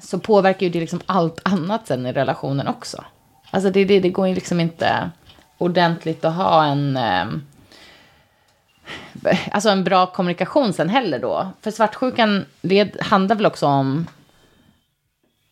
[0.00, 3.04] så påverkar ju det liksom allt annat sen i relationen också.
[3.50, 5.10] Alltså det, det, det går ju liksom inte
[5.58, 6.96] ordentligt att ha en...
[6.96, 7.42] ehm,
[9.50, 11.48] alltså en bra kommunikation sen heller då.
[11.60, 14.06] För svartsjukan led, handlar väl också om...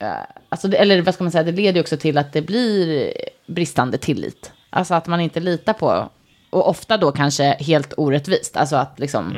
[0.00, 0.12] eh,
[0.48, 3.12] alltså eller vad ska man säga, det leder också till att det blir
[3.46, 4.52] bristande tillit.
[4.70, 6.10] Alltså att man inte litar på,
[6.50, 8.56] och ofta då kanske helt orättvist.
[8.56, 9.36] Alltså att liksom...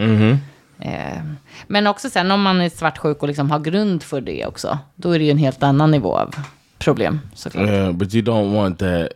[0.80, 1.22] Eh,
[1.66, 5.10] men också sen om man är svartsjuk och liksom har grund för det också, då
[5.10, 6.34] är det ju en helt annan nivå av
[6.78, 7.68] problem såklart.
[7.68, 9.08] Yeah, but you don't want that.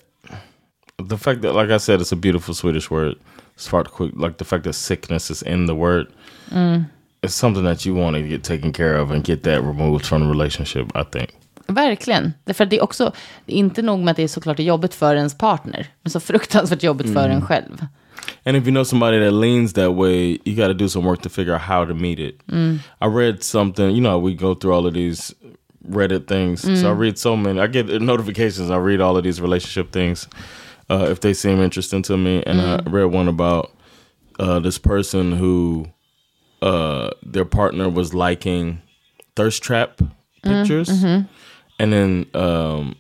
[1.11, 3.15] The fact that, like I said, it's a beautiful Swedish word.
[3.57, 4.15] Svartsjuk.
[4.15, 6.07] Like the fact that sickness is in the word.
[7.27, 10.23] It's something that you want to get taken care of and get that removed from
[10.23, 10.87] the relationship.
[10.95, 11.31] I think.
[11.67, 12.33] Verkligen.
[12.45, 13.13] Därför att det är också,
[13.47, 17.13] inte nog med att det är såklart jobbigt för ens partner, men så fruktansvärt jobbigt
[17.13, 17.87] för en själv.
[18.45, 21.23] And if you know somebody that leans that way, you got to do some work
[21.23, 22.41] to figure out how to meet it.
[23.01, 25.35] I read something, you know, we go through all of these
[25.91, 26.81] Reddit things.
[26.81, 27.61] So I read so many.
[27.61, 28.71] I get notifications.
[28.71, 30.29] I read all of these relationship things
[30.91, 32.43] uh, if they seem interesting to me.
[32.45, 33.71] And I read one about
[34.41, 35.87] uh, this person who
[36.63, 38.81] uh, their partner was liking
[39.35, 40.01] thirst trap
[40.43, 40.89] pictures.
[41.79, 42.97] And then um,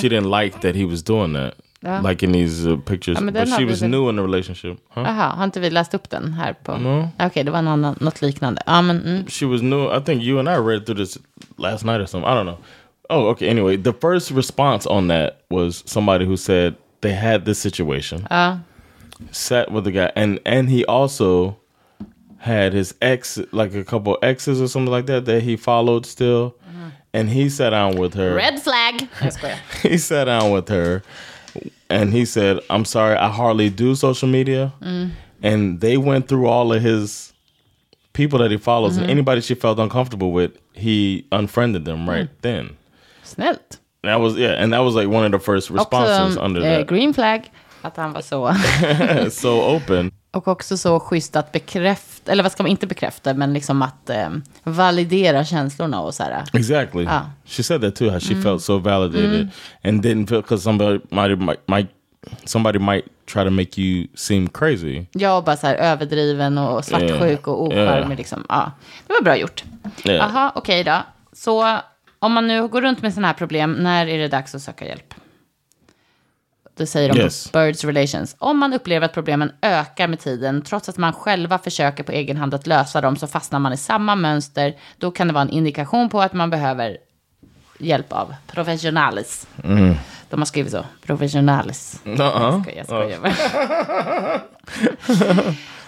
[0.00, 1.54] she didn't like that he was doing that.
[1.82, 2.00] Ja.
[2.00, 3.18] Like in these uh, pictures.
[3.20, 4.78] Ja, but she was new in the relationship.
[4.88, 5.04] Huh?
[5.04, 6.76] Har inte vi läst upp den här på?
[6.76, 7.08] No.
[7.18, 8.62] Okej, det var någon, något liknande.
[8.66, 9.26] Ja, men mm.
[9.28, 9.96] She was new.
[9.96, 11.18] I think you and I read through this
[11.58, 12.32] last night or something.
[12.32, 12.58] I don't know.
[13.08, 13.48] Oh, okay.
[13.48, 18.58] Anyway, the first response on that was somebody who said they had this situation, ja.
[19.30, 21.56] sat with the guy, and and he also
[22.46, 26.54] had his ex, like a couple exes or something like that, that he followed still,
[26.62, 26.90] uh-huh.
[27.12, 28.34] and he sat down with her.
[28.34, 29.08] Red flag!
[29.82, 31.02] He sat down with her
[31.90, 34.72] and he said, I'm sorry, I hardly do social media.
[34.80, 35.10] Mm.
[35.42, 37.32] And they went through all of his
[38.12, 39.10] people that he follows and mm-hmm.
[39.10, 42.40] anybody she felt uncomfortable with, he unfriended them right mm.
[42.40, 42.76] then.
[43.24, 43.80] Snällt.
[44.02, 46.78] That was yeah, and that was like one of the first responses Också under eh,
[46.78, 46.86] that.
[46.86, 47.50] green flag,
[47.82, 48.54] att han var så.
[49.30, 50.12] so open.
[50.36, 54.10] Och också så schysst att bekräfta, eller vad ska man inte bekräfta, men liksom att
[54.10, 54.28] eh,
[54.62, 56.44] validera känslorna och så här.
[56.52, 57.06] Exactly.
[57.06, 57.20] Ah.
[57.44, 58.10] She said that too.
[58.10, 59.48] How she felt so validated
[59.84, 61.88] and didn't feel because somebody might, might might
[62.44, 65.06] somebody might try to make you seem crazy.
[65.12, 67.88] Jag bara så här överdriven och svartsjuk och Yeah.
[67.98, 68.46] ocharmig liksom.
[68.48, 68.72] Ja,
[69.06, 69.64] det var bra gjort.
[70.04, 70.16] Yeah.
[70.16, 70.96] Jaha, okej då.
[71.32, 71.78] Så
[72.18, 74.84] om man nu går runt med sådana här problem, när är det dags att söka
[74.86, 75.05] hjälp?
[76.76, 77.50] Det säger de Yes.
[77.50, 78.36] på Birds Relations.
[78.38, 82.36] Om man upplever att problemen ökar med tiden, trots att man själva försöker på egen
[82.36, 84.74] hand att lösa dem, så fastnar man i samma mönster.
[84.98, 86.96] Då kan det vara en indikation på att man behöver
[87.78, 89.46] hjälp av professionalis.
[90.30, 92.00] De har skrivit så, professionalis.
[92.04, 92.62] Uh-uh.
[92.62, 93.30] Skojar, skojar bara.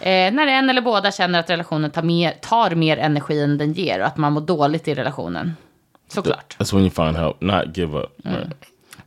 [0.11, 3.73] eh, när en eller båda känner att relationen tar mer, tar mer energi än den
[3.73, 5.57] ger och att man mår dåligt i relationen.
[6.09, 6.57] Såklart.
[6.59, 8.21] That's when you find help, not give up.
[8.25, 8.53] Right.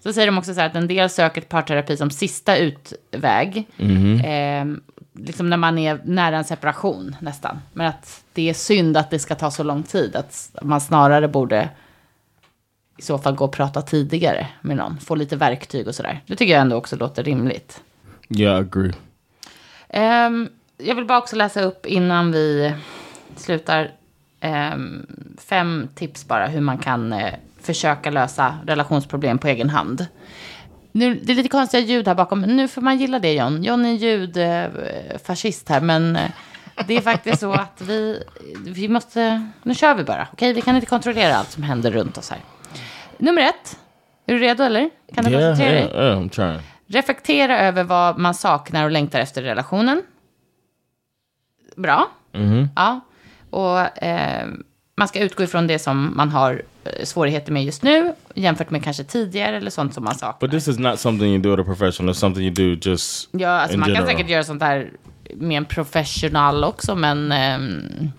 [0.04, 3.68] Så säger de också så här att en del söker parterapi som sista utväg.
[4.26, 4.66] Eh,
[5.14, 7.60] liksom när man är nära en separation nästan.
[7.74, 10.16] Men att det är synd att det ska ta så lång tid.
[10.16, 11.70] Att man snarare borde
[12.98, 15.00] i så fall gå och prata tidigare med någon.
[15.00, 16.22] Få lite verktyg och sådär.
[16.28, 17.82] Det tycker jag ändå också låter rimligt.
[18.30, 18.94] Yeah, I agree.
[19.90, 22.74] Ehm, jag vill bara också läsa upp innan vi
[23.36, 23.92] slutar
[24.40, 25.06] ehm,
[25.38, 30.06] fem tips bara hur man kan eh, försöka lösa relationsproblem på egen hand.
[30.92, 33.64] Nu, det är lite konstiga ljud här bakom, nu får man gilla det John.
[33.64, 36.32] John är ljudfascist här, men eh,
[36.88, 38.24] Det är faktiskt så att vi,
[38.66, 40.28] vi måste, nu kör vi bara.
[40.34, 42.40] Okej, vi kan inte kontrollera allt som händer runt oss här.
[43.18, 43.80] Nummer ett,
[44.26, 44.90] är du redo eller?
[45.16, 46.06] Kan du Yeah, koncentrera dig?
[46.06, 46.60] yeah, I'm trying.
[46.88, 50.04] Reflektera över vad man saknar och längtar efter i relationen.
[51.76, 52.08] Bra.
[52.76, 53.00] Ja.
[53.50, 54.48] Och eh,
[54.98, 56.60] man ska utgå ifrån det som man har eh,
[57.04, 60.48] svårigheter med just nu jämfört med kanske tidigare eller sånt som man saknar.
[60.48, 62.14] But this is not something you do at a professional.
[62.14, 64.12] It's something you do just Ja, alltså man kan general.
[64.12, 64.90] säkert göra sånt här
[65.36, 68.12] med en professional också, men ehm,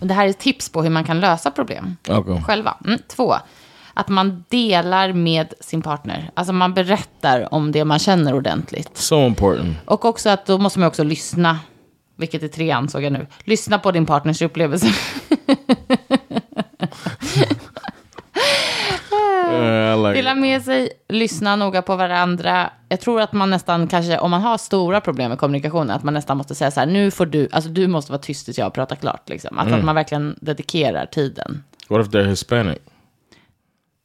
[0.00, 2.42] det här är tips på hur man kan lösa problem Okay.
[2.42, 2.76] själva.
[2.84, 3.34] Mm, två,
[3.94, 6.30] att man delar med sin partner.
[6.34, 8.96] Alltså man berättar om det man känner ordentligt.
[8.96, 9.76] So important.
[9.84, 11.58] Och också att då måste man också lyssna,
[12.16, 13.26] vilket är tre ansåg jag nu.
[13.44, 14.86] Lyssna på din partners upplevelse.
[17.36, 17.50] Yeah,
[19.12, 19.39] I
[19.96, 22.70] like Dela med sig, lyssna noga på varandra.
[22.88, 26.14] Jag tror att man nästan kanske, om man har stora problem med kommunikationen, att man
[26.14, 28.64] nästan måste säga så här, nu får du, alltså du måste vara tyst tills jag
[28.64, 29.28] har pratat klart.
[29.28, 29.58] Liksom.
[29.58, 31.64] Att, att man verkligen dedikerar tiden.
[31.88, 32.78] What if they're Hispanic?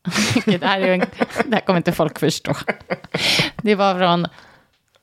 [0.45, 0.99] det, här är en,
[1.45, 2.53] det här kommer inte folk förstå.
[3.61, 4.27] Det var från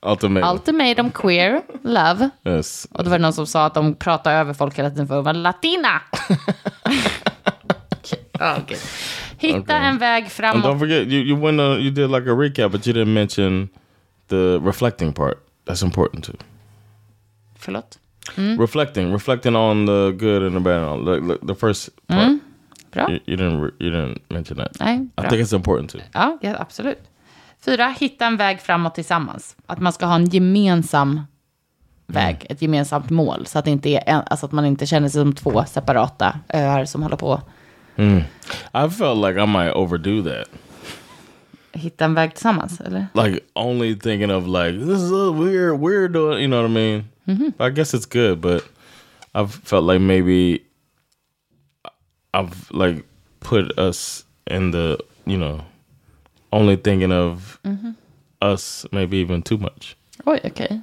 [0.07, 0.51] Ultimatum.
[0.51, 2.31] Ultimatum Queer Love.
[2.45, 2.89] yes.
[2.91, 5.19] Och då var det någon som sa att de pratar över folk hela tiden för
[5.19, 6.01] att vara latina.
[8.35, 8.79] okay.
[9.43, 9.77] Hitta Okay.
[9.87, 10.79] en väg And don't framåt.
[10.79, 13.69] forget, you you went uh, you did like a recap, but you didn't mention
[14.29, 15.39] the reflecting part.
[15.67, 16.37] That's important too.
[17.59, 17.99] Förlåt.
[18.59, 20.99] Reflecting, reflecting on the good and the bad.
[21.05, 22.39] Like, like the first part,
[22.93, 23.11] Bra.
[23.11, 24.77] you, you didn't you didn't mention that.
[24.81, 25.29] Nej, I bra.
[25.31, 26.01] think it's important too.
[26.13, 26.99] Ja, ja, absolut.
[27.65, 29.57] Fyra, hitta en väg framåt tillsammans.
[29.67, 31.21] Att man ska ha en gemensam
[32.07, 33.47] väg, ett gemensamt mål.
[33.47, 37.03] Så att, inte är alltså att man inte känner sig som två separata öar som
[37.03, 37.41] håller på.
[37.97, 38.25] Mm.
[38.75, 40.49] I felt like I might overdo that.
[41.73, 43.07] Hitta en väg tillsammans, eller?
[43.15, 46.43] Like only thinking of like this is a weird, weird doing.
[46.43, 47.05] You know what I mean?
[47.59, 48.65] I guess it's good, but
[49.35, 50.65] I've felt like maybe
[52.35, 53.05] I've like
[53.41, 55.65] put us in the you know
[56.53, 57.59] only thinking of
[58.43, 59.97] us maybe even too much.
[60.27, 60.83] Oj, okej.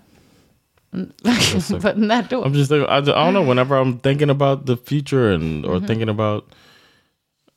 [0.93, 1.11] Mm.
[1.95, 2.43] När då?
[2.43, 3.43] I'm just thinking, I, I don't know.
[3.43, 6.45] Whenever I'm thinking about the future and or thinking about,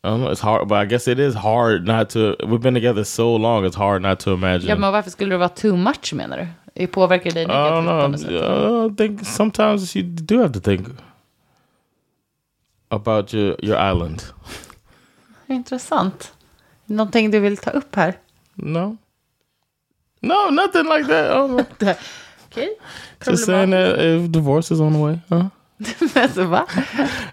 [0.05, 0.33] I don't know.
[0.33, 2.37] It's hard, but I guess it is hard not to.
[2.45, 3.65] We've been together so long.
[3.65, 4.69] It's hard not to imagine.
[4.69, 6.47] Ja, men varför skulle det vara too much, menar du?
[6.75, 8.89] Det påverkar dig I don't negativt på något know.
[8.89, 8.93] sätt?
[8.93, 10.89] I think sometimes you do have to think
[12.89, 14.23] about your your island.
[15.47, 16.33] Intressant.
[16.87, 18.15] Någonting du vill ta upp här?
[18.55, 18.97] No,
[20.21, 21.31] no, nothing like that.
[21.31, 21.67] Don't
[23.27, 25.49] Just saying that if divorce is on the way, huh?
[26.15, 26.67] Alltså, va?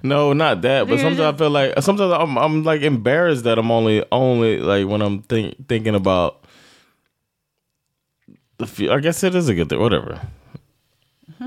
[0.04, 0.88] No, not that.
[0.88, 4.60] But You're sometimes I feel like sometimes I'm I'm like embarrassed that I'm only only
[4.60, 6.44] like when I'm think, thinking about
[8.58, 8.66] the.
[8.66, 9.80] fu- I guess it is a good thing.
[9.80, 10.20] Whatever.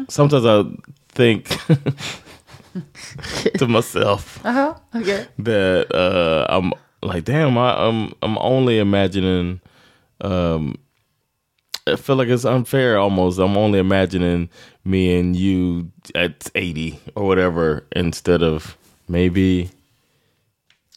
[0.09, 0.65] Sometimes I
[1.09, 1.49] think
[3.59, 5.29] to myself Jaha, okej.
[5.39, 9.61] that uh, I'm like, damn, I, I'm I'm only imagining.
[10.21, 10.77] Um,
[11.87, 13.39] I feel like it's unfair almost.
[13.41, 14.49] I'm only imagining
[14.85, 19.71] me and you at 80 or whatever instead of maybe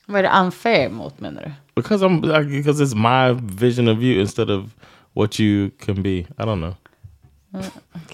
[0.08, 1.52] Vad är det unfair mot, menar du?
[1.76, 4.74] because I'm like, because it's my vision of you instead of
[5.14, 6.26] what you can be.
[6.38, 6.76] I don't know.
[7.54, 7.72] Mm,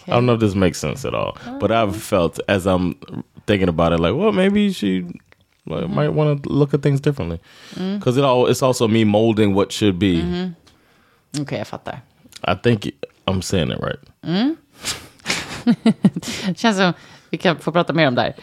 [0.07, 1.37] I don't know if this makes sense at all.
[1.59, 1.95] But I've mm.
[1.95, 2.95] felt as I'm
[3.47, 5.01] thinking about it, like, well, maybe she
[5.67, 5.95] like, mm-hmm.
[5.95, 7.39] might want to look at things differently
[7.75, 7.99] mm.
[7.99, 10.21] because it all it's also me molding what should be.
[10.21, 11.41] Mm-hmm.
[11.41, 11.67] Okej, jag fattar.
[11.67, 12.01] I thought that.
[12.43, 12.91] I think
[13.27, 13.99] I'm saying it right.
[16.55, 16.93] Känns som
[17.29, 18.33] vi kan få prata mer om det här.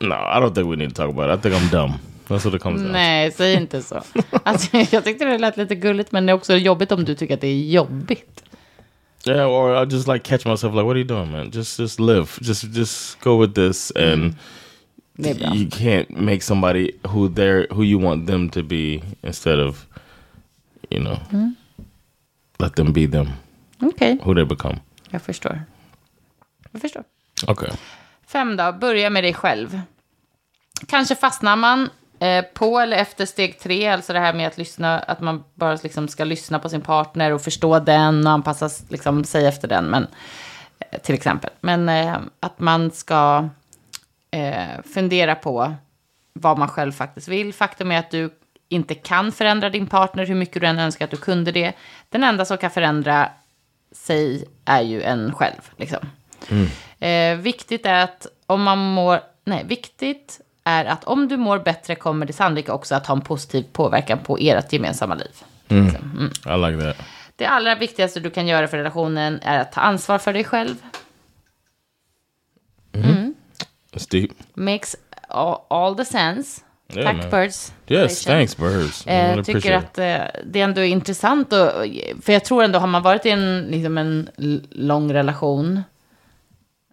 [0.00, 1.38] No, I don't think we need to talk about it.
[1.46, 1.92] I think I'm dumb.
[2.28, 2.92] That's what it comes down.
[2.92, 4.02] Nej, säg inte så.
[4.42, 7.34] Alltså, jag tyckte det lät lite gulligt, men det är också jobbigt om du tycker
[7.34, 8.44] att det är jobbigt.
[9.26, 11.50] Yeah, or I just like catch myself like, what are you doing, man?
[11.54, 12.26] Just just live.
[12.40, 14.34] Just just go with this, and
[15.16, 15.54] bra.
[15.54, 19.86] you can't make somebody who they're who you want them to be instead of,
[20.90, 21.18] you know,
[22.58, 23.28] let them be them
[23.82, 24.76] Okej, who they become.
[25.10, 25.62] jag förstår.
[26.78, 27.04] Jag förstår.
[27.46, 27.70] Okay.
[28.26, 29.80] Fem då, börja med dig själv.
[30.86, 34.98] Kanske fastnar man eh, på eller efter steg tre, alltså det här med att lyssna,
[34.98, 39.24] att man bara liksom ska lyssna på sin partner och förstå den och anpassa liksom,
[39.24, 40.06] sig efter den, men,
[40.78, 41.50] eh, till exempel.
[41.60, 43.48] Men eh, att man ska
[44.30, 45.74] eh, fundera på
[46.32, 47.54] vad man själv faktiskt vill.
[47.54, 48.30] Faktum är att du
[48.68, 51.72] inte kan förändra din partner hur mycket du än önskar att du kunde det.
[52.08, 53.30] Den enda som kan förändra
[53.92, 55.70] sig är ju en själv.
[55.76, 55.98] Liksom.
[56.98, 59.20] Eh, viktigt är att om man mår...
[59.44, 63.20] Nej, viktigt är att om du mår bättre kommer det sannolikt också att ha en
[63.20, 65.42] positiv påverkan på ert gemensamma liv.
[65.68, 66.30] Liksom.
[66.46, 66.66] Mm.
[66.66, 67.06] I like that.
[67.36, 70.74] Det allra viktigaste du kan göra för relationen är att ta ansvar för dig själv.
[72.92, 73.34] Mm.
[73.92, 74.30] It's deep.
[74.54, 74.96] Makes
[75.28, 76.62] all, all the sense.
[76.94, 77.30] Yeah, Tack man.
[77.30, 77.72] Birds.
[77.88, 79.06] Yes, thanks, Birds.
[79.06, 81.52] Eh, tycker att eh, det ändå är intressant.
[81.52, 81.70] Och,
[82.22, 84.28] för jag tror ändå, har man varit i en, liksom en
[84.70, 85.82] lång relation.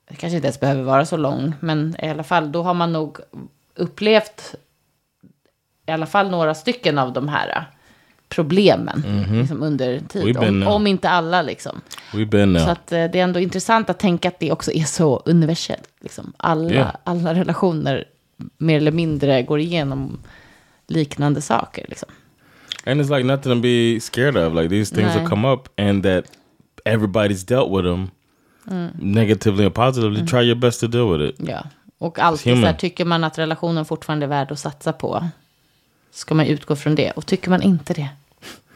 [0.08, 1.53] Det kanske inte ens behöver vara så lång.
[1.60, 3.20] Men i alla fall, då har man nog
[3.76, 4.56] upplevt
[5.88, 7.66] i alla fall några stycken av de här
[8.30, 9.03] problemen.
[9.32, 10.38] Liksom under tid.
[10.38, 10.66] Om, there.
[10.66, 11.82] om inte alla liksom.
[12.28, 15.22] been Så att eh, det är ändå intressant att tänka att det också är så
[15.26, 15.89] universellt.
[15.99, 16.34] Liksom.
[16.38, 16.95] Alla, Yeah.
[17.03, 18.06] alla relationer
[18.58, 20.18] mer eller mindre går igenom
[20.88, 21.86] liknande saker.
[21.89, 22.10] Liksom.
[22.86, 24.53] And it's like nothing to be scared of.
[24.53, 25.30] Like these things will Nej.
[25.30, 26.26] come up, and that
[26.86, 28.10] everybody's dealt with them
[28.72, 28.91] Mm.
[28.99, 30.28] negatively or positively.
[30.28, 31.49] Try your best to deal with it.
[31.49, 31.63] Ja.
[31.97, 35.28] Och alltid så här, tycker man att relationen fortfarande är värd att satsa på.
[36.11, 37.11] Ska man utgå från det.
[37.11, 38.09] Och tycker man inte det.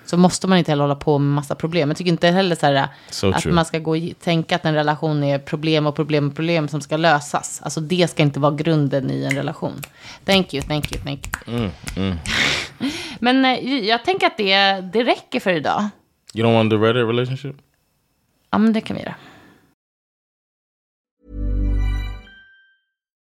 [0.05, 1.89] Så måste man inte heller hålla på med massa problem.
[1.89, 3.53] Jag tycker inte heller så här, So att true.
[3.53, 6.81] man ska gå och tänka att en relation är problem och problem och problem som
[6.81, 7.61] ska lösas.
[7.63, 9.73] Alltså det ska inte vara grunden i en relation.
[10.25, 11.69] Thank you, thank you, thank you.
[11.95, 12.17] Mm,
[13.19, 15.89] Men eh, jag tänker att det, det räcker för idag.
[16.33, 17.55] You don't want the Reddit relationship?
[18.51, 19.15] Ja, men det kan vi göra.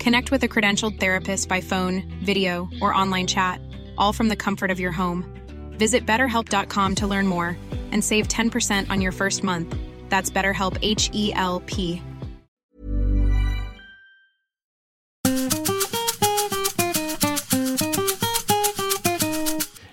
[0.00, 3.60] Connect with a credentialed therapist by phone, video, or online chat,
[3.98, 5.24] all from the comfort of your home.
[5.72, 7.56] Visit betterhelp.com to learn more
[7.92, 9.76] and save 10% on your first month.
[10.08, 12.02] That's BetterHelp H E L P.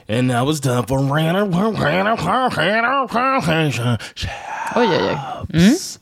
[0.10, 1.52] And now it's time for random.
[1.52, 1.76] Oj,
[4.74, 6.00] oj, oj.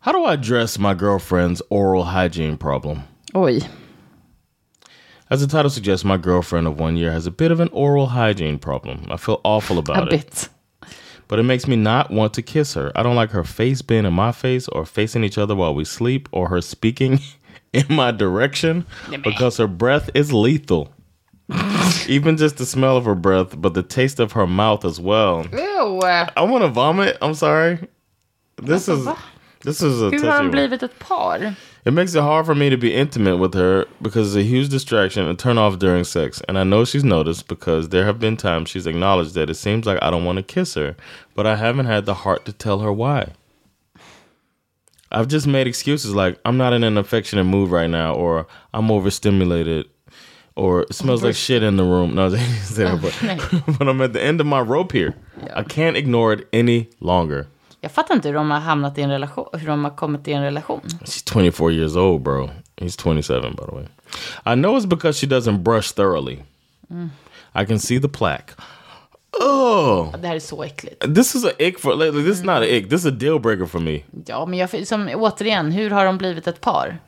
[0.00, 3.02] How do I address my girlfriend's oral hygiene problem?
[3.34, 3.68] Oj.
[5.30, 8.06] As the title suggests, my girlfriend of one year has a bit of an oral
[8.06, 9.06] hygiene problem.
[9.10, 10.26] I feel awful A about it.
[10.26, 10.48] bit.
[11.28, 12.90] but it makes me not want to kiss her.
[12.96, 15.84] I don't like her face being in my face or facing each other while we
[15.84, 17.20] sleep or her speaking
[17.72, 18.84] in my direction
[19.22, 20.92] because her breath is lethal.
[22.08, 25.46] Even just the smell of her breath, but the taste of her mouth as well.
[25.52, 26.00] Ew.
[26.02, 27.16] I want to vomit.
[27.22, 27.88] I'm sorry.
[28.56, 29.06] This is
[29.62, 30.50] this is a Hur har touchy de one.
[30.50, 31.56] blivit ett par?
[31.84, 34.68] It makes it hard for me to be intimate with her because it's a huge
[34.68, 36.42] distraction and turn off during sex.
[36.46, 39.86] And I know she's noticed because there have been times she's acknowledged that it seems
[39.86, 40.94] like I don't want to kiss her,
[41.34, 43.32] but I haven't had the heart to tell her why.
[45.10, 48.90] I've just made excuses like I'm not in an affectionate mood right now, or I'm
[48.90, 49.88] overstimulated,
[50.54, 52.14] or it smells like shit in the room.
[52.14, 55.16] No, I didn't say that, but, but I'm at the end of my rope here.
[55.52, 57.48] I can't ignore it any longer.
[57.80, 60.32] Jag fattar inte hur de har hamnat i en relation, hur de har kommit i
[60.32, 60.80] en relation.
[61.04, 62.50] She's 24 years old, bro.
[62.76, 63.84] He's 27, by the way.
[64.46, 66.38] I know it's because she doesn't brush thoroughly.
[67.54, 68.52] I can see the plaque.
[69.40, 71.14] Oh, Det här är så äckligt.
[71.14, 71.94] this is a ick for.
[71.96, 72.88] Like, this is not an ick.
[72.90, 74.02] This is a deal breaker for me.
[74.26, 76.98] Ja, men jag, som, återigen, hur har de blivit ett par?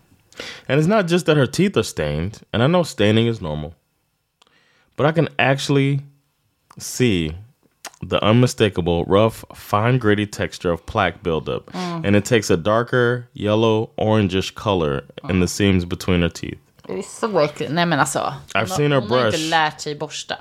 [0.68, 3.74] And it's not just that her teeth are stained, and I know staining is normal,
[4.96, 6.00] but I can actually
[6.78, 7.34] see
[8.02, 11.66] the unmistakable, rough, fine, gritty texture of plaque buildup.
[11.72, 12.06] Mm.
[12.06, 15.48] And it takes a darker, yellow, orangish color in the mm.
[15.48, 16.58] seams between her teeth.
[16.86, 17.72] Det är så äckligt.
[17.72, 18.34] Nej, men alltså.
[18.54, 19.50] I've hon seen her hon har inte brush.
[19.50, 20.36] lärt sig borsta.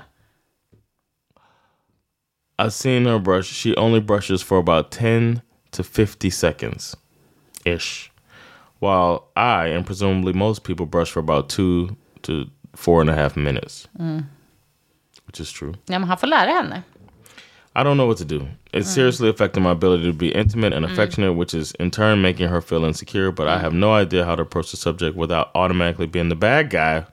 [2.58, 3.52] I've seen her brush.
[3.52, 5.40] She only brushes for about 10
[5.70, 6.96] to 50 seconds
[7.64, 8.10] ish.
[8.80, 13.36] While I, and presumably most people, brush for about two to four and a half
[13.36, 13.88] minutes.
[13.98, 14.24] Mm.
[15.26, 15.74] Which is true.
[15.86, 16.82] Nej, men han får lära henne.
[17.74, 18.48] I don't know what to do.
[18.72, 18.94] It's mm.
[18.94, 20.92] seriously affecting my ability to be intimate and mm.
[20.92, 23.32] affectionate, which is in turn making her feel insecure.
[23.32, 23.60] But I mm.
[23.60, 27.06] have no idea how to approach the subject without automatically being the bad guy.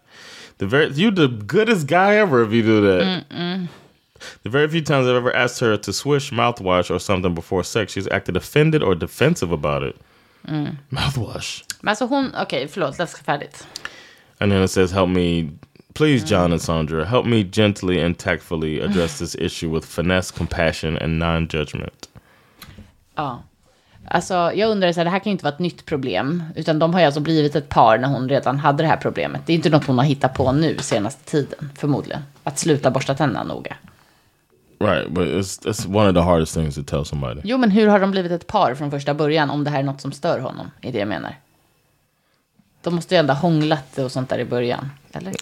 [0.58, 3.70] The very you the goodest guy ever if you do that.
[4.44, 7.94] The very few times I've ever asked her to swish mouthwash or something before sex,
[7.94, 9.96] she's acted offended or defensive about it.
[10.92, 11.64] Mouthwash.
[11.82, 13.68] Men alltså hon, okej, förlåt, läs färdigt.
[14.40, 15.50] And then it says, "Help me,
[15.94, 20.98] please, John and Sandra, help me gently and tactfully address this issue with finesse, compassion,
[20.98, 22.10] and non-judgment."
[23.16, 23.44] Ja.
[24.12, 26.44] Alltså, jag undrar, så här, det här kan ju inte vara ett nytt problem.
[26.56, 29.42] Utan de har ju alltså blivit ett par när hon redan hade det här problemet.
[29.46, 32.22] Det är inte något hon har hittat på nu senaste tiden, förmodligen.
[32.44, 33.76] Att sluta borsta tänderna noga.
[34.80, 37.42] Right, but it's it's one of the hardest things to tell somebody.
[37.44, 39.84] Jo, men hur har de blivit ett par från första början om det här är
[39.84, 40.72] något som stör honom?
[40.82, 41.36] Är det jag menar.
[42.82, 45.34] De måste ju ändå ha hånglat och sånt där i början, eller?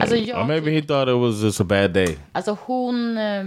[0.00, 2.18] Alltså, Or jag, maybe he thought it was just a bad day.
[2.32, 3.44] alltså hon eh,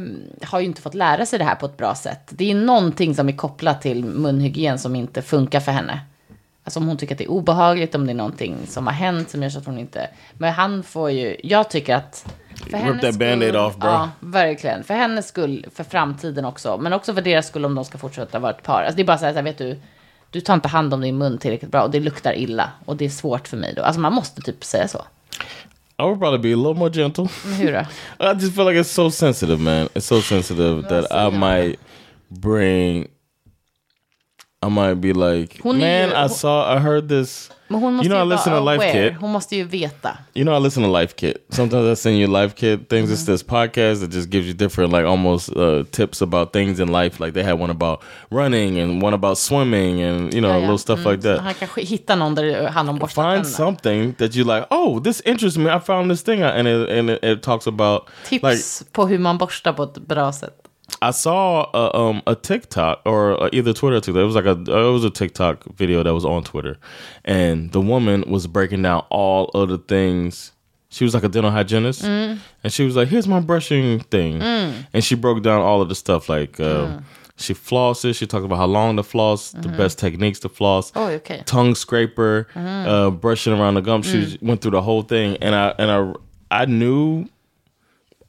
[0.48, 2.22] har ju inte fått lära sig det här på ett bra sätt.
[2.30, 6.02] Det är någonting som är kopplat till munhygien som inte funkar för henne.
[6.64, 9.30] Alltså om hon tycker att det är obehagligt, om det är någonting som har hänt
[9.30, 10.10] som gör så att hon inte...
[10.34, 11.38] Men han får ju...
[11.44, 12.34] Jag tycker att...
[12.70, 13.90] För Rip that band-aid off, bro.
[13.90, 14.84] Ja, verkligen.
[14.84, 16.78] För hennes skull, för framtiden också.
[16.78, 18.84] Men också för deras skull om de ska fortsätta vara ett par.
[18.84, 19.80] Alltså det är bara så här, så här, vet du.
[20.30, 22.70] Du tar inte hand om din mun tillräckligt bra och det luktar illa.
[22.86, 23.84] Och det är svårt för mig då.
[23.84, 25.06] Alltså man måste typ säga så.
[26.00, 27.30] I would probably be a little more gentle.
[27.60, 27.86] Då?
[28.20, 29.90] I just feel like it's so sensitive, man.
[29.96, 31.80] It's so sensitive that I might
[32.30, 33.08] bring.
[34.64, 37.50] I might be like, Hon man, ju- I saw, I heard this.
[37.68, 38.92] Men hon måste You know, I listen to Life.
[38.92, 39.14] Kit.
[39.22, 40.18] Hon måste ju veta.
[40.36, 41.38] You know, I listen to Life Kit.
[41.50, 43.10] Sometimes I send you Life Kit things.
[43.12, 46.92] It's this podcast that just gives you different, like, almost uh, tips about things in
[46.92, 47.20] life.
[47.24, 50.62] Like they had one about running and one about swimming and you know Ja, ja.
[50.62, 51.40] little stuff Mm, like så that.
[51.44, 53.58] Han kanske hittar någon där det handlar om borsta Find tänderna.
[53.58, 54.66] something that you like.
[54.70, 55.76] Oh, this interests me.
[55.78, 59.18] I found this thing, and it and it, it talks about Tips like på hur
[59.20, 60.61] man borstar på ett bra sätt.
[61.02, 64.22] I saw a, um, a TikTok or uh, either Twitter or TikTok.
[64.22, 66.78] It was like a uh, it was a TikTok video that was on Twitter,
[67.26, 70.52] and the woman was breaking down all of the things.
[70.90, 72.40] She was like a dental hygienist, and
[72.70, 76.30] she was like, "Here's my brushing thing," and she broke down all of the stuff
[76.30, 76.60] like.
[76.60, 77.06] Um,
[77.38, 78.18] She flosses.
[78.18, 81.44] She talked about how long to floss, the best techniques to floss, Oj, okej.
[81.46, 84.04] tongue scraper, uh, brushing around the gum.
[84.04, 86.14] She went through the whole thing, and I and I
[86.62, 87.26] I knew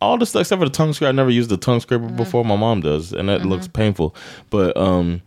[0.02, 1.08] all the stuff except for the tongue scraper.
[1.08, 2.16] I never used the tongue scraper mm.
[2.16, 2.44] before.
[2.44, 3.72] My mom does, and that looks mm-hmm.
[3.72, 4.14] painful.
[4.50, 5.22] But um,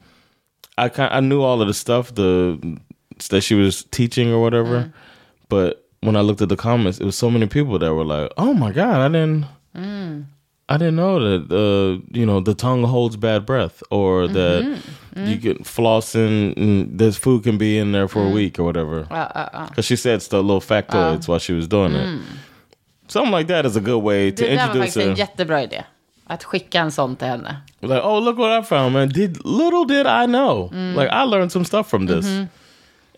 [0.78, 2.80] I kind I knew all of the stuff the
[3.30, 4.84] that she was teaching or whatever.
[4.84, 4.94] Mm.
[5.50, 8.32] But when I looked at the comments, it was so many people that were like,
[8.38, 9.46] "Oh my god, I didn't."
[9.76, 10.26] Mm.
[10.68, 15.20] I didn't know that uh, you know the tongue holds bad breath, or that mm-hmm.
[15.20, 15.30] Mm-hmm.
[15.30, 16.58] you get flossing.
[16.58, 19.08] And this food can be in there for a week or whatever.
[19.12, 19.30] Uh, uh, uh.
[19.36, 19.66] Ja, ja, ja.
[19.68, 22.22] Because she said it's the little factoids while she was doing it.
[23.08, 25.18] Something like that is a good way to Det där var faktiskt en her.
[25.18, 25.84] jättebra idé.
[26.28, 27.58] Att skicka en sån till henne.
[27.82, 29.10] Like, oh, look what I found, man.
[29.10, 30.72] Did little did I know?
[30.74, 32.26] Like, I learned some stuff from this.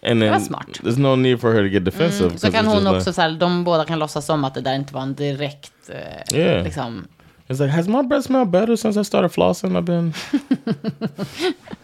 [0.03, 0.67] And then var smart.
[0.83, 2.29] there's no need for her to get defensive.
[2.29, 4.61] Så 'cause kan hon också, like, så här, de båda kan låtsas som att det
[4.61, 6.63] där inte var en direkt, eh, Yeah.
[6.63, 7.07] liksom,
[7.47, 9.71] it's like, has my breath smelled better since I started flossing?
[9.77, 10.13] I've been,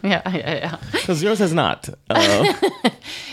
[0.00, 0.70] ja, ja, ja.
[0.92, 1.88] because yours has not.
[2.10, 2.16] Uh,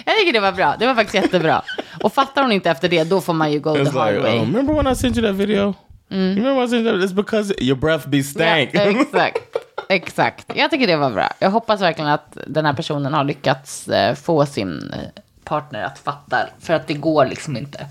[0.05, 1.61] Jag tycker det var bra, det var faktiskt jättebra.
[2.03, 4.23] Och fattar hon inte efter det, då får man ju go the it's hard like,
[4.23, 4.37] way.
[4.39, 5.73] oh, remember when I sent you that video?
[6.09, 7.09] You remember when I sent you that?
[7.09, 8.69] It's because your breath be Ja, stank.
[8.75, 9.41] exakt.
[9.89, 10.45] Exakt.
[10.55, 11.29] Jag tycker det var bra.
[11.39, 15.99] Jag hoppas verkligen att den här personen har lyckats eh, få sin eh, partner att
[15.99, 16.37] fatta.
[16.59, 17.85] För att det går liksom inte.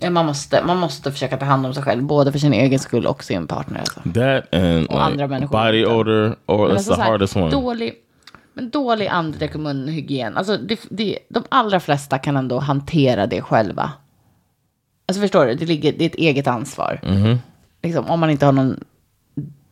[0.00, 2.78] Ja, Man måste, man måste försöka ta hand om sig själv, både för sin egen
[2.78, 3.80] skull och sin partner.
[3.80, 4.00] Alltså.
[4.14, 5.64] that and Och andra like, människor.
[5.66, 7.50] body odor, or Men that's alltså the här, hardest one.
[7.50, 7.94] Dålig,
[8.54, 10.36] men dålig andedräkt och munhygien.
[10.36, 13.92] Alltså det, det, de allra flesta kan ändå hantera det själva.
[15.06, 17.00] Alltså förstår du, det, ligger, det är ett eget ansvar.
[17.02, 17.38] Mm-hmm.
[17.82, 18.84] Liksom, om man inte har någon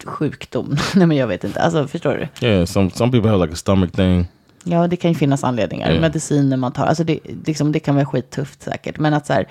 [0.04, 0.76] sjukdom.
[0.94, 1.60] Nej men jag vet inte.
[1.60, 2.46] Alltså förstår du?
[2.46, 4.26] Yeah, some some people have like a stomach thing.
[4.64, 5.90] Ja, det kan ju finnas anledningar.
[5.90, 6.00] Ja.
[6.00, 6.86] Mediciner man tar.
[6.86, 8.98] Alltså det, liksom, det kan vara skittufft säkert.
[8.98, 9.48] Men att så här,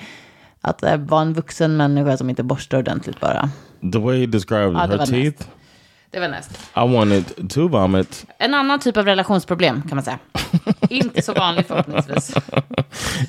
[0.62, 3.50] att äh, vara en vuxen människa som inte borstar ordentligt bara.
[3.94, 5.50] The way he described Ja, her teeth, näst.
[6.12, 6.52] Det var näst.
[6.76, 8.26] I wanted to vomit.
[8.38, 10.20] En annan typ av relationsproblem kan man säga.
[10.90, 12.36] inte så vanlig förhoppningsvis.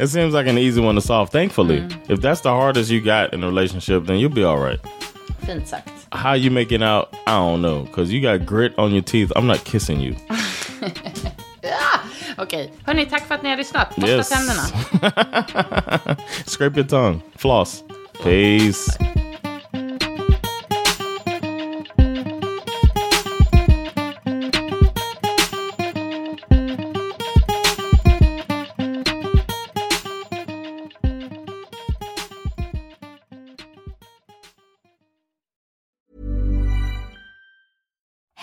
[0.00, 1.26] It seems like an easy one to solve.
[1.30, 4.80] Thankfully, if that's the hardest you got in a relationship, then you'll be all right.
[5.46, 5.88] Fint sagt.
[6.10, 7.08] How you making out?
[7.26, 9.32] I don't know, cause you got grit on your teeth.
[9.36, 10.14] I'm not kissing you.
[12.38, 13.96] Okej, hörni, tack för att ni har lyssnat.
[13.96, 14.28] Borsta Yes.
[14.28, 14.62] tänderna.
[16.46, 17.84] Scrape your tongue, floss.
[18.22, 18.98] Peace.